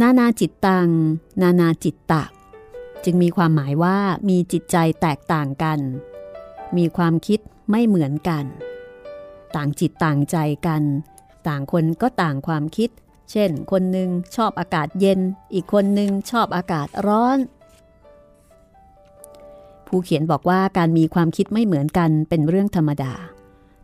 [0.00, 0.88] นานาจิตตัง
[1.42, 2.22] นานาจิตตะ
[3.04, 3.98] จึงมีความหมายว่า
[4.28, 5.78] มีจิตใจแตกต่างกัน
[6.76, 8.44] มีความคิดไม่เหมือนกัน
[9.56, 10.82] ต่างจิตต่างใจกัน
[11.48, 12.90] ต่างคนก็ต่างความคิด
[13.30, 15.20] เช่น คนหนึ่งชอบอากาศเย็น
[15.54, 17.38] อีกคนหนึ่งชอบอากาศร้อน
[19.86, 23.12] ผู้เขียนบอกว่าการมีความคิดไม่เหมือนกันเป็นเรื่องธรรมดา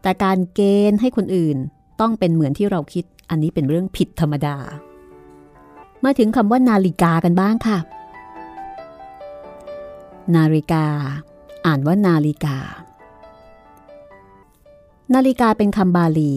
[0.03, 1.57] แต่การเกณฑ์ให้คนอื่น
[2.01, 4.57] ต้องเป็นเหมือนที่เราคิด อันนี้เป็นเรื่องผิดธรรมดา
[6.05, 7.79] มาถึงคำว่านาฬิกากันบ้างค่ะ
[10.37, 10.85] นาฬิกา
[11.67, 12.57] อ่านว่านาฬิกา
[15.15, 16.35] นาฬิกาเป็นคำบาลี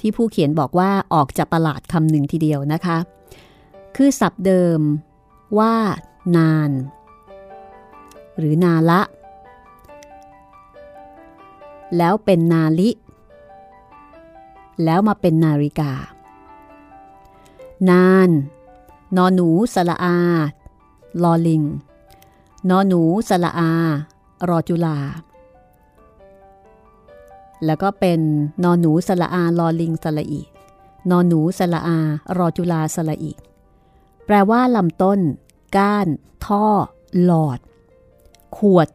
[0.00, 2.98] ที่ผู้เขียนบอกว่าออกจากประหลาดคำหนึ่งทีเดียวนะคะ
[3.96, 4.80] คือศัพท์เดิม
[5.58, 5.74] ว่า
[6.36, 6.70] นาน
[8.38, 9.00] หรือนาละ
[11.96, 12.90] แล้วเป็นนาลิ
[14.84, 15.92] แล้วมาเป็นนาฬิกา
[17.90, 18.28] นาน
[19.16, 20.16] นอนหนูสละอา
[21.22, 21.62] ลอลิง
[22.70, 23.70] นอนหนูสละอา
[24.48, 24.98] รอจุลา
[27.66, 28.20] แล้วก็เป็น
[28.62, 30.42] นอหนูสละอาลอลิงสละอี
[31.10, 31.98] นอหนูสละอา
[32.38, 33.32] รอจุลาสละอี
[34.26, 35.20] แปลว่าลำต้น
[35.76, 36.08] ก้าน
[36.46, 36.66] ท่อ
[37.24, 37.58] หลอด
[38.56, 38.88] ขวด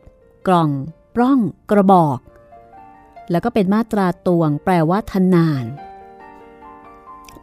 [0.47, 0.69] กล่อง
[1.15, 1.39] ปล้อง
[1.71, 2.19] กระบอก
[3.31, 5.65] แล้วก็เป็นมาตราตวง แปลว่าทนาน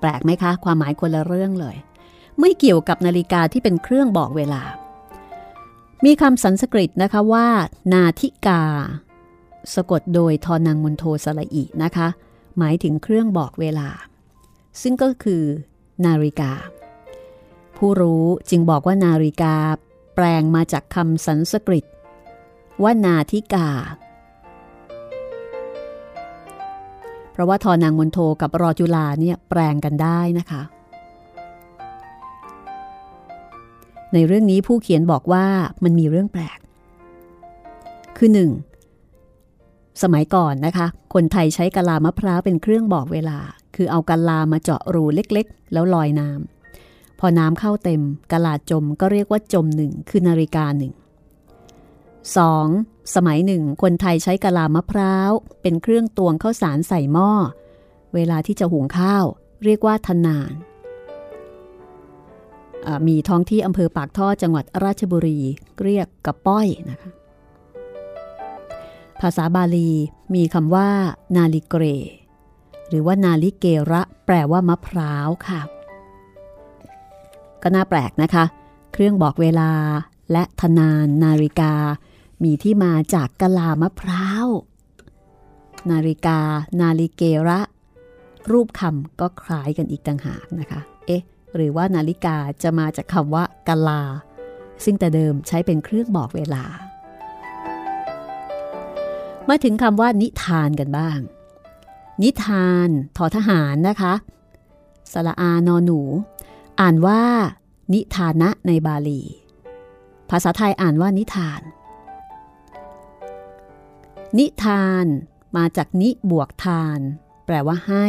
[0.01, 1.77] แปลกไหมคะ ความหมายคนละเรื่องเลย
[2.41, 4.63] ไม่เกี่ยวกับนาฬิกาที่เป็นเครื่องบอกเวลา
[6.05, 7.47] มีคำสันสกฤตนะคะว่า
[7.93, 8.63] นาทิกา
[9.75, 12.09] สะกดโดยทอนังมนโทสละอีนะคะ
[12.59, 13.89] หมายถึงเครื่องบอกเวลา
[14.83, 15.43] ซึ่งก็คือ
[16.05, 16.53] นาฬิกา
[17.77, 19.55] ผู้รู้จึงบอกว่านาฬิกา
[20.15, 21.85] แปลงมาจากคำสันสกฤต
[22.83, 23.69] ว่านาทิกา
[27.33, 30.63] เพราะว่าทอนางมนโทกับรอจุลาเนี่ยแปลงกันได้นะคะ
[34.13, 35.47] ในเรื่องนี้ผู้เขียนบอกว่า
[35.85, 36.59] มันมีเรื่องแปลก
[38.17, 38.51] คือหนึ่ง
[40.03, 43.39] สมัยก่อนนะคะ คนไทยใช้กะลามะพร้าวเป็นเครื่องบอกเวลา
[43.75, 50.93] คือเอากะลามาเจาะรูเล็กๆ แล้วลอยน้ำพอน้ำเข้าเต็มกะลาจมก็เรียกว่าจมหนึ่งคือนาฬิกาหนึ่ง
[52.45, 53.15] 2.
[53.15, 55.31] สมัยหนึ่งคนไทยใช้กะลามะพร้าว
[55.63, 57.31] เป็นเครื่องตวงข้าวสารใส่หม้อ
[58.15, 59.25] เวลาที่จะหุงข้าว
[59.65, 60.53] เรียกว่าทนาน
[63.09, 65.41] มีท้องที่อำเภอปากท่อจังหวัดราชบุรี
[65.83, 67.11] เรียกกระป้อยนะคะ
[69.21, 69.91] ภาษาบาลี
[70.35, 70.89] มีคำว่า
[71.37, 71.85] นาลิเกร
[72.89, 75.61] หรือว่านาลิเกระแปลว่ามะพร้าวค่ะ
[77.63, 78.45] ก็น่าแปลกนะคะ
[78.93, 79.71] เครื่องบอกเวลา
[80.33, 81.73] และทนานนาฬิกา
[82.45, 84.47] มีที่มาจากกะลามะพร้าว
[85.91, 86.39] นาฬิกา
[86.81, 87.61] นาฬิเกระ
[88.51, 91.23] รูปคำก็คล้ายกันอีกต่างหากนะคะ เอ๊ะ
[91.55, 94.03] หรือว่านาฬิกาจะมาจากคำว่ากะลา
[94.85, 96.65] ซึ่งแต่เดิมใช้เป็นเครื่องบอกเวลา
[99.49, 101.19] มาถึงคำว่านิทานกันบ้าง
[102.23, 104.15] นิทานทอทหารนะคะ
[105.13, 106.01] สละอานอหนู
[106.81, 107.23] อ่านว่า
[107.93, 109.23] นิทานะในบาลี
[110.31, 111.61] ภาษาไทยอ่านว่านิทาน
[114.39, 115.05] นิทาน
[115.57, 116.99] มาจากนิบวกทาน
[117.47, 118.07] แปลว่าให้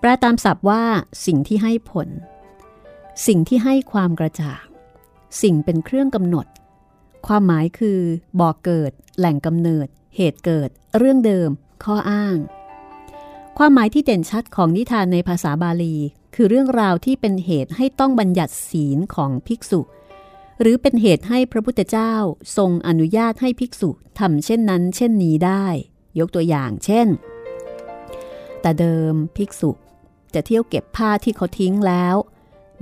[0.00, 0.82] แปลตามศัพท์ว่า
[1.26, 2.08] สิ่งที่ให้ผล
[3.26, 4.64] สิ่งที่ให้ความกระจ่าง
[5.42, 6.46] สิ่งเป็นเครื่องกำหนด
[7.26, 8.00] ความหมายคือ
[8.40, 11.50] บ่อกเกิด แหล่งกำเนิด เหตุเกิด เรื่องเดิม
[11.84, 12.36] ข้ออ้าง
[13.58, 15.96] ความหมายที่เด่นชัดของนิทานในภาษาบาลี
[16.34, 19.80] คือเรื่องราวที่เป็นเหตุให้ต้องบัญญัติศีลของภิกษุ
[20.60, 22.14] หรือเป็นเหตุให้พระพุทธเจ้า
[22.56, 25.66] ทรงอนุญาตให้ภิกษุทำเช่นนั้น เช่นนี้ได้
[26.18, 27.08] ยกตัวอย่างเช่น
[28.60, 29.70] แต่เดิมภิกษุ
[30.34, 32.16] จะเที่ยวเก็บผ้าที่เขาทิ้งแล้ว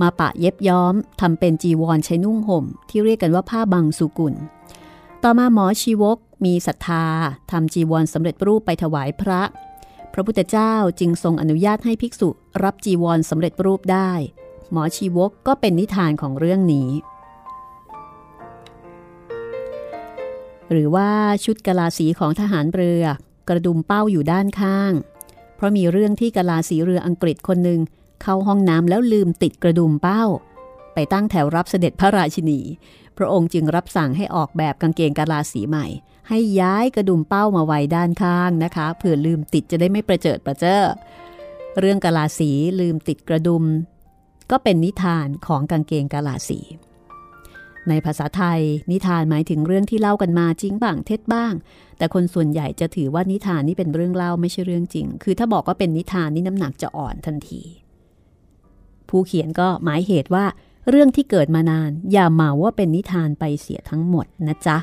[0.01, 4.35] มาปะเย็บย้อมทำเป็นจีวรใช้นุ่งห่ม ที่เรียกกันว่าผ้าบางสุกุล
[5.23, 7.05] ต่อมาหมอชีวกมีศรัทธา
[7.51, 9.43] ทำจีวรสำเร็จรูปไปถวายพระ
[10.13, 12.29] พระพุทธเจ้าจึงทรงอนุญาตให้ภิกษุ
[12.63, 14.11] รับจีวรสำเร็จรูปได้
[14.73, 16.91] หมอชีวกก็เป็นนิทานของเรื่องนี้
[20.71, 21.11] หรือว่า
[21.45, 23.05] ชุดกะลาสีของทหารเรือ
[23.49, 24.93] กระดุมเป้าอยู่ด้านข้าง
[25.57, 27.81] เพราะมีเรื่องที่กะลาสีเรืออังกฤษคนหนึ่ง
[28.23, 30.25] เข้าห้องน้ำแล้วลืมติดกระดุมเป้า
[30.95, 32.61] ไปตั้งแถวรับเสด็จพระราชินี
[33.17, 35.87] พระองค์จึงรับสั่งให้ออกแบบกางเกงกะลาสีใหม่
[36.29, 40.81] ให้ย้ายกระดุมเป้ามาไว้ด้านข้างนะคะเผื่อลืมติดจะได้ไม่ประเจิดประเจ้อ
[41.79, 42.51] เรื่องกะลาสี
[42.81, 43.65] ลืมติดกระดุม
[44.51, 46.61] ก็เป็นนิทานของกางเกงกะลาสี
[47.89, 48.61] ในภาษาไทย
[48.91, 51.53] นิทานหมายถึงเรื่องที่เล่ากันมาจริงบ้างเท็จบ้าง
[51.99, 57.63] แต่คนส่วนใหญ่จะถือว่านิทานนี่เป็นเรื่องเล่าไม่ใช่เรื่องจริง คือถ้าบอกว่าเป็นนิทานนี่น้ำหนักจะอ่อนทันที
[59.11, 60.45] ผู้เขียนก็หมายเหตุว่า
[60.89, 64.79] เรื่องที่เกิดมานาน อย่ามาว่าเป็นนิทานไปเสียทั้งหมดนะจ๊ะ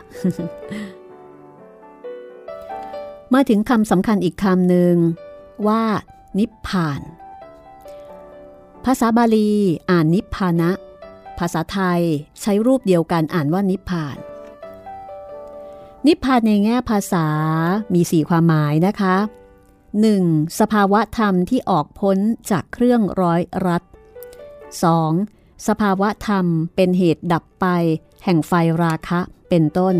[3.33, 4.95] มาถึงคำสำคัญอีกคำหนึ่ง
[5.67, 5.83] ว่า
[6.39, 7.01] นิพพาน
[8.85, 9.51] ภาษาบาลี
[9.89, 10.71] อ่านนิพพานะ
[11.39, 12.01] ภาษาไทย
[12.41, 14.17] ใช้รูปเดียวกันอ่านว่านิพพาน
[16.07, 17.27] นิพพานในแง่ภาษา
[17.93, 19.15] มีสี่ความหมายนะคะ
[19.87, 20.59] 1.
[20.59, 22.17] สภาวะธรรมที่ออกพ้น
[22.51, 23.83] จากเครื่องร้อยรัด
[24.81, 25.67] 2.
[25.67, 26.45] สภาวะธรรม
[26.75, 27.65] เป็นเหตุดับไป
[28.23, 28.51] แห่งไฟ
[28.83, 29.19] ราคะ
[29.49, 29.95] เป็นต้น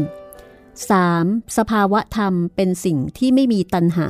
[0.76, 1.58] 3.
[1.58, 4.10] สภาวะธรรมเป็นสิ่งที่ไม่มีตัณหา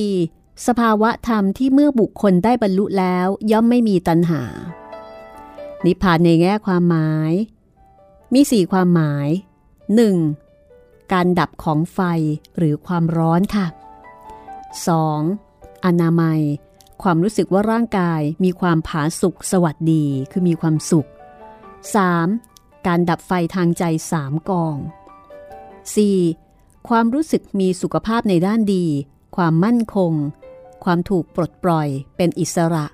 [0.00, 0.66] 4.
[0.66, 4.42] สภาวะธรรมที่เมื่อบุคคลได้บรรลุแล้วย่อมไม่มีตัณหา
[5.84, 7.32] นิพพานในแง่ความหมาย
[8.34, 9.28] มีสี่ความหมาย
[10.40, 11.12] 1.
[11.12, 12.00] การดับของไฟ
[12.56, 13.66] หรือความร้อนค่ะ
[15.16, 15.84] 2.
[15.84, 16.40] อนามัย
[17.02, 21.08] ความรู้สึกว่าร่างกายมีความผาสุกสวัสดีคือมีความสุข
[22.16, 22.86] 3.
[22.86, 24.76] การดับไฟทางใจสามกอง
[26.02, 26.88] 4.
[26.88, 28.86] ความรู้สึกมีสุขภาพในด้านดี
[29.36, 30.12] ความมั่นคง
[30.84, 32.86] ความถูกปลดปล่อยเป็นอิสระ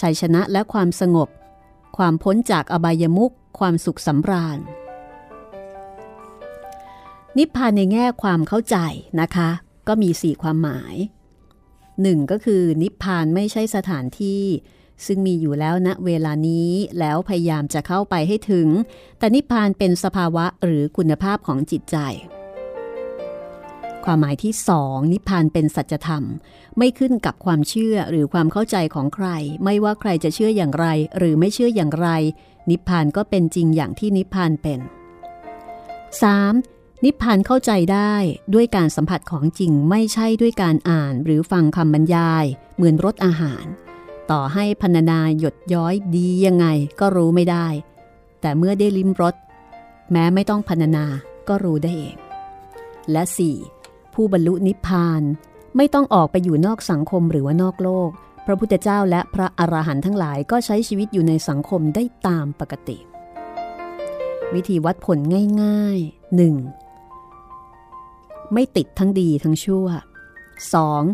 [0.00, 1.28] ชัยชนะและความสงบ
[1.96, 4.58] ความพ้นจากอบายมุขความสุขสำราญ
[7.38, 8.76] นิพพานในแง่ความเข้าใจ
[9.20, 9.48] นะคะ
[9.88, 10.94] ก็มีสี่ความหมาย
[12.02, 14.44] หนึ่งก็คือนิพพานไม่ใช่สถานที่
[15.06, 18.68] ซึ่งมีอยู่แล้วณเวลานี้แล้วพยายามจะเข้าไปให้ถึง
[19.18, 21.96] แต่นิพพานเป็นสภาวะหรือคุณภาพของจิตใจ
[24.04, 26.24] ความหมายที่สองนิพพานเป็นสัจธรรม
[26.78, 29.28] ไม่ขึ้นกับความเชื่อหรือความเข้าใจของใคร
[29.64, 30.86] ไม่ว่าใครจะเชื่ออย่างไร
[31.18, 32.08] หรือไม่เชื่ออย่างไร
[32.70, 34.80] นิพพานก็เป็นจริงอย่างที่นิพพานเป็น
[36.20, 36.75] 3.
[37.04, 38.14] นิพพานเข้าใจได้
[38.54, 42.44] ด้วยการสัมผัสของจริงไม่ใช่ด้วยการอ่านหรือฟังคำบรรยาย
[42.76, 43.64] เหมือนรสอาหาร
[44.30, 46.66] ต่อให้พรรณนาหยดย้อยดียังไง
[47.00, 47.66] ก็รู้ไม่ได้
[48.40, 49.34] แต่เมื่อได้ลิ้มรส
[50.12, 51.04] แม้ไม่ต้องพรรณนา
[51.48, 52.16] ก็รู้ได้เอง
[53.12, 53.22] และ
[53.68, 54.14] 4.
[54.14, 55.22] ผู้บรรลุนิพพาน
[55.76, 58.10] ไม่ต้องออกไปอยู่นอกสังคมหรือว่านอกโลก
[58.46, 62.98] พระพุทธเจ้าและพระอรหันต์ทั้งหลายก็ใช้ชีวิตอยู่ในสังคมได้ตามปกติ
[64.54, 65.18] วิธีวัดผล
[65.62, 66.85] ง่ายๆ 1.
[68.52, 69.86] ไม่ติดทั้งดีทั้งชั่ว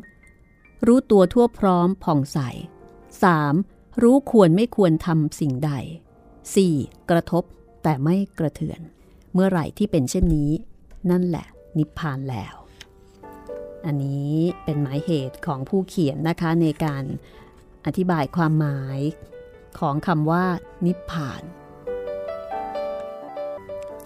[0.00, 0.86] 2.
[0.86, 2.38] รู้ตัวทั่วพร้อมผ่องใส
[3.20, 4.02] 3.
[4.02, 5.72] รู้ควรไม่ควรทำสิ่งใด
[6.40, 7.10] 4.
[7.10, 7.44] กระทบ
[7.82, 8.80] แต่ไม่กระเทือน
[9.32, 10.50] เมื่อไหร่ที่เป็นเช่นนี้
[11.10, 11.46] นั่นแหละ
[11.78, 12.54] นิพพานแล้ว
[13.86, 17.04] อันนี้เป็นหมายเหตุของผู้เขียนนะคะในการ
[17.86, 18.98] อธิบายความหมาย
[19.78, 20.44] ของคำว่า
[20.86, 21.42] นิพพาน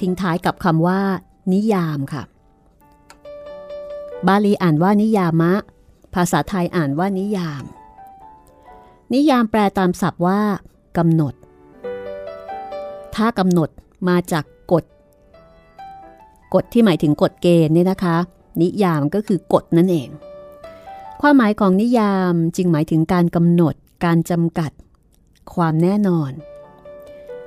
[0.01, 1.01] ทิ้งท้ายกับคำว่า
[1.53, 2.23] นิยามค่ะ
[4.27, 5.53] บาลีอ่านว่านิยามะ
[6.15, 7.65] ภาษาไทยอ่านว่านิยาม
[9.15, 10.41] นิยามแปลตามศัพท์ว่า
[10.99, 11.35] กำหนด
[13.15, 13.71] ถ้ากำหนด
[14.09, 14.85] มาจากกฎ
[16.55, 18.17] กฎที่หมายถึงกฎเกณฑ์เนี่ยนะคะ
[18.63, 20.09] นิยามก็คือกฎนั่นเอง
[21.21, 24.71] ความหมายของนิยามจึงหมายถึงการกำหนด การจำกัด
[25.55, 26.33] ความแน่นอน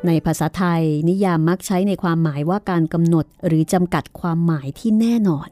[0.06, 5.50] ในภาษาไทยนิยามมักใช้ในความหมายว่าการกำหนดหรือจำกัดความหมายที่แน่นอน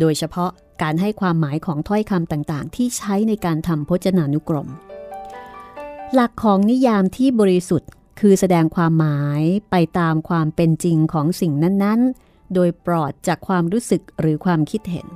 [0.00, 0.50] โดยเฉพาะ
[0.82, 4.68] การให้ความหมายของถ้อยคำต่างๆ ที่ใช้ในการทำพจนานุกรม
[6.14, 7.90] หลักของนิยามที่บริสุทธิ์
[8.20, 11.52] คือแสดงความหมายไปตามความเป็นจริงของสิ่ง
[11.84, 15.06] นั้นๆ โดยปลอดจากความรู้สึกหรือความคิดเห็น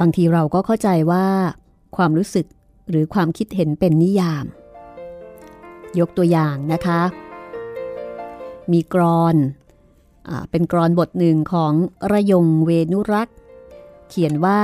[0.00, 1.26] บางทีเราก็เข้าใจว่า
[1.96, 2.46] ความรู้สึก
[2.90, 4.44] หรือความคิดเห็นเป็นนิยาม
[5.98, 7.00] ยกตัวอย่างนะคะ
[8.72, 9.36] มีกรอน
[10.50, 11.72] เป็นกรอนบทหนึ่งของ
[12.12, 13.36] ระยงเวนุรักษ์
[14.08, 14.60] เขียนว่า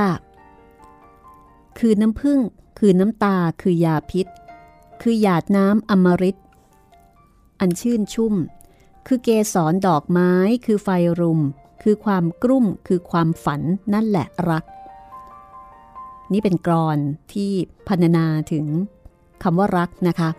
[1.79, 2.39] คือน้ำพึ่ง
[2.79, 4.27] คือน้ำตาคือยาพิษ
[5.01, 6.37] คือหยาดน้ำอมฤต
[7.59, 8.33] อันชื่นชุ่ม
[9.07, 10.31] คือเกสรดอกไม้
[10.65, 10.87] คือไฟ
[11.19, 11.41] รุม
[11.83, 13.61] คือความกรุ่ม คือความฝัน
[13.93, 14.63] นั่นแหละรัก
[16.33, 16.97] นี่เป็นกรอน
[17.33, 17.51] ที่
[17.87, 18.65] พรรณนาถึง
[19.43, 20.29] คำว่ารักนะคะ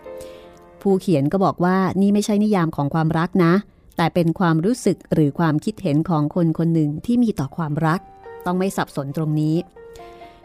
[0.80, 3.52] ผู้เขียนก็บอกว่านี่ไม่ใช่นิยามของความรักนะ
[4.00, 8.00] แต่เป็นความรู้สึกหรือความคิดเห็นของคนคนหนึ่งที่มีต่อความรัก
[8.46, 9.56] ต้องไม่สับสนตรงนี้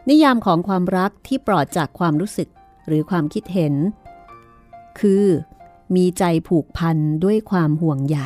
[0.10, 2.49] นิยามของความรักที่ปลอดจากความรู้สึก
[2.88, 3.74] หรือความคิดเห็น
[4.99, 5.26] คือ
[5.95, 8.20] มีใจผูกพันด้วยความห่วงใย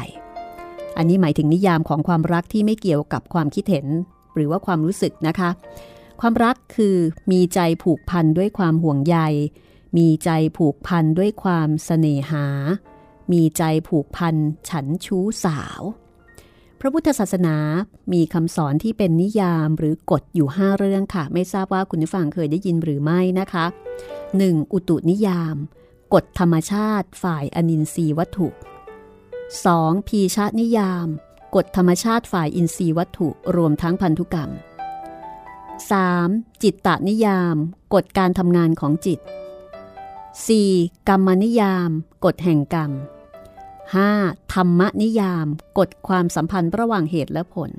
[0.97, 3.87] อันนี้หมายถึงนิยามของความรักที่ไม่เกี่ยวกับความคิดเห็น
[4.35, 5.49] หรือว่าความรู้สึกนะคะ
[6.21, 6.95] ความรักคือ
[7.31, 9.17] มีใจผูกพันด้วยความห่วงใย
[9.97, 12.45] มีใจผูกพันด้วยความเสน่หา
[13.31, 14.35] มีใจผูกพัน
[14.69, 15.81] ฉันชู้สาว
[16.79, 17.57] พระพุทธศาสนา
[18.13, 23.65] มีคำสอนที่เป็นนิยามหรือกฎอยู่ 5 เรื่องค่ะ ไม่ทราบว่าคุณผู้ฟังเคยได้ยินหรือไม่นะคะ
[24.19, 24.73] 1.
[24.73, 25.55] อุตุนิยาม
[26.13, 28.47] กฎธรรมชาติฝ่ายอนินทรีย์วัตถุ
[29.47, 30.07] 2.
[30.07, 31.07] พีชานิยาม
[31.55, 34.49] กฎธรรมชาติฝ่ายอินทรีย์วัตถุรวมทั้งพันธุกรรม
[35.81, 36.63] 3.
[36.63, 37.55] จิตตนิยาม
[37.93, 39.19] กฎการทำงานของจิต
[40.13, 41.09] 4.
[41.09, 41.89] กรรมนิยาม
[42.25, 42.91] กฎแห่งกรรม
[43.95, 44.53] 5.
[44.53, 47.71] ธรรมนิยามกฎความสัมพันธ์ระหว่างเหตุและผล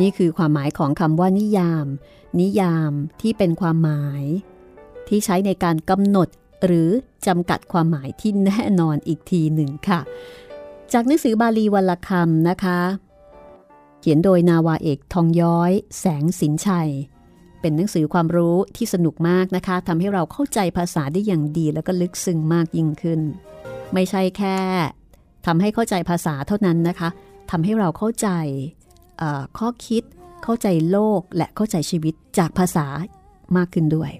[0.00, 1.86] นี่คือความหมายของคำว่านิยาม
[2.40, 4.24] นิยามที่เป็นความหมาย
[5.08, 6.28] ที่ใช้ในการกำหนด
[6.64, 6.90] หรือ
[7.26, 10.00] จำกัดความหมายที่แน่นอนอีกทีหนึ่งค่ะ
[10.92, 12.80] จากหนังสือบาลีวรรคำนะคะ
[14.00, 16.90] เขียนโดยนาวาเอกทองย้อย แสงสินชัย
[17.60, 23.20] เป็นหนังสือความรู้ที่สนุกมากนะคะทำให้เราเข้าใจภาษาได้อย่างดีแล้วก็ลึกซึ้งมากยิ่งขึ้น
[23.94, 24.56] ไม่ใช่แค่
[25.46, 27.08] ทำให้เข้าใจภาษาเท่านั้นนะคะ
[27.50, 28.28] ทำให้เราเข้าใจ
[29.58, 30.02] ข้อคิด
[30.44, 32.86] เข้าใจโลกและเข้าใจชีวิตจากภาษา
[33.56, 34.10] มากขึ้นด้วย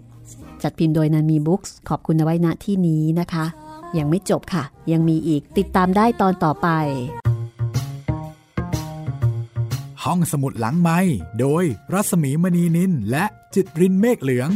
[0.63, 3.45] จัดพิมพ์โดยนันมีบุ๊กส์ขอบคุณเอาไว้ณที่นี้นะคะ
[3.99, 6.69] ยังไม่จบค่ะ ยังมีอีกติดตามได้ตอนต่อไป
[10.05, 10.99] ห้องสมุดหลังไม้
[11.41, 14.51] โดยรัสมีมณีนินและจิตรินเมฆเหลือง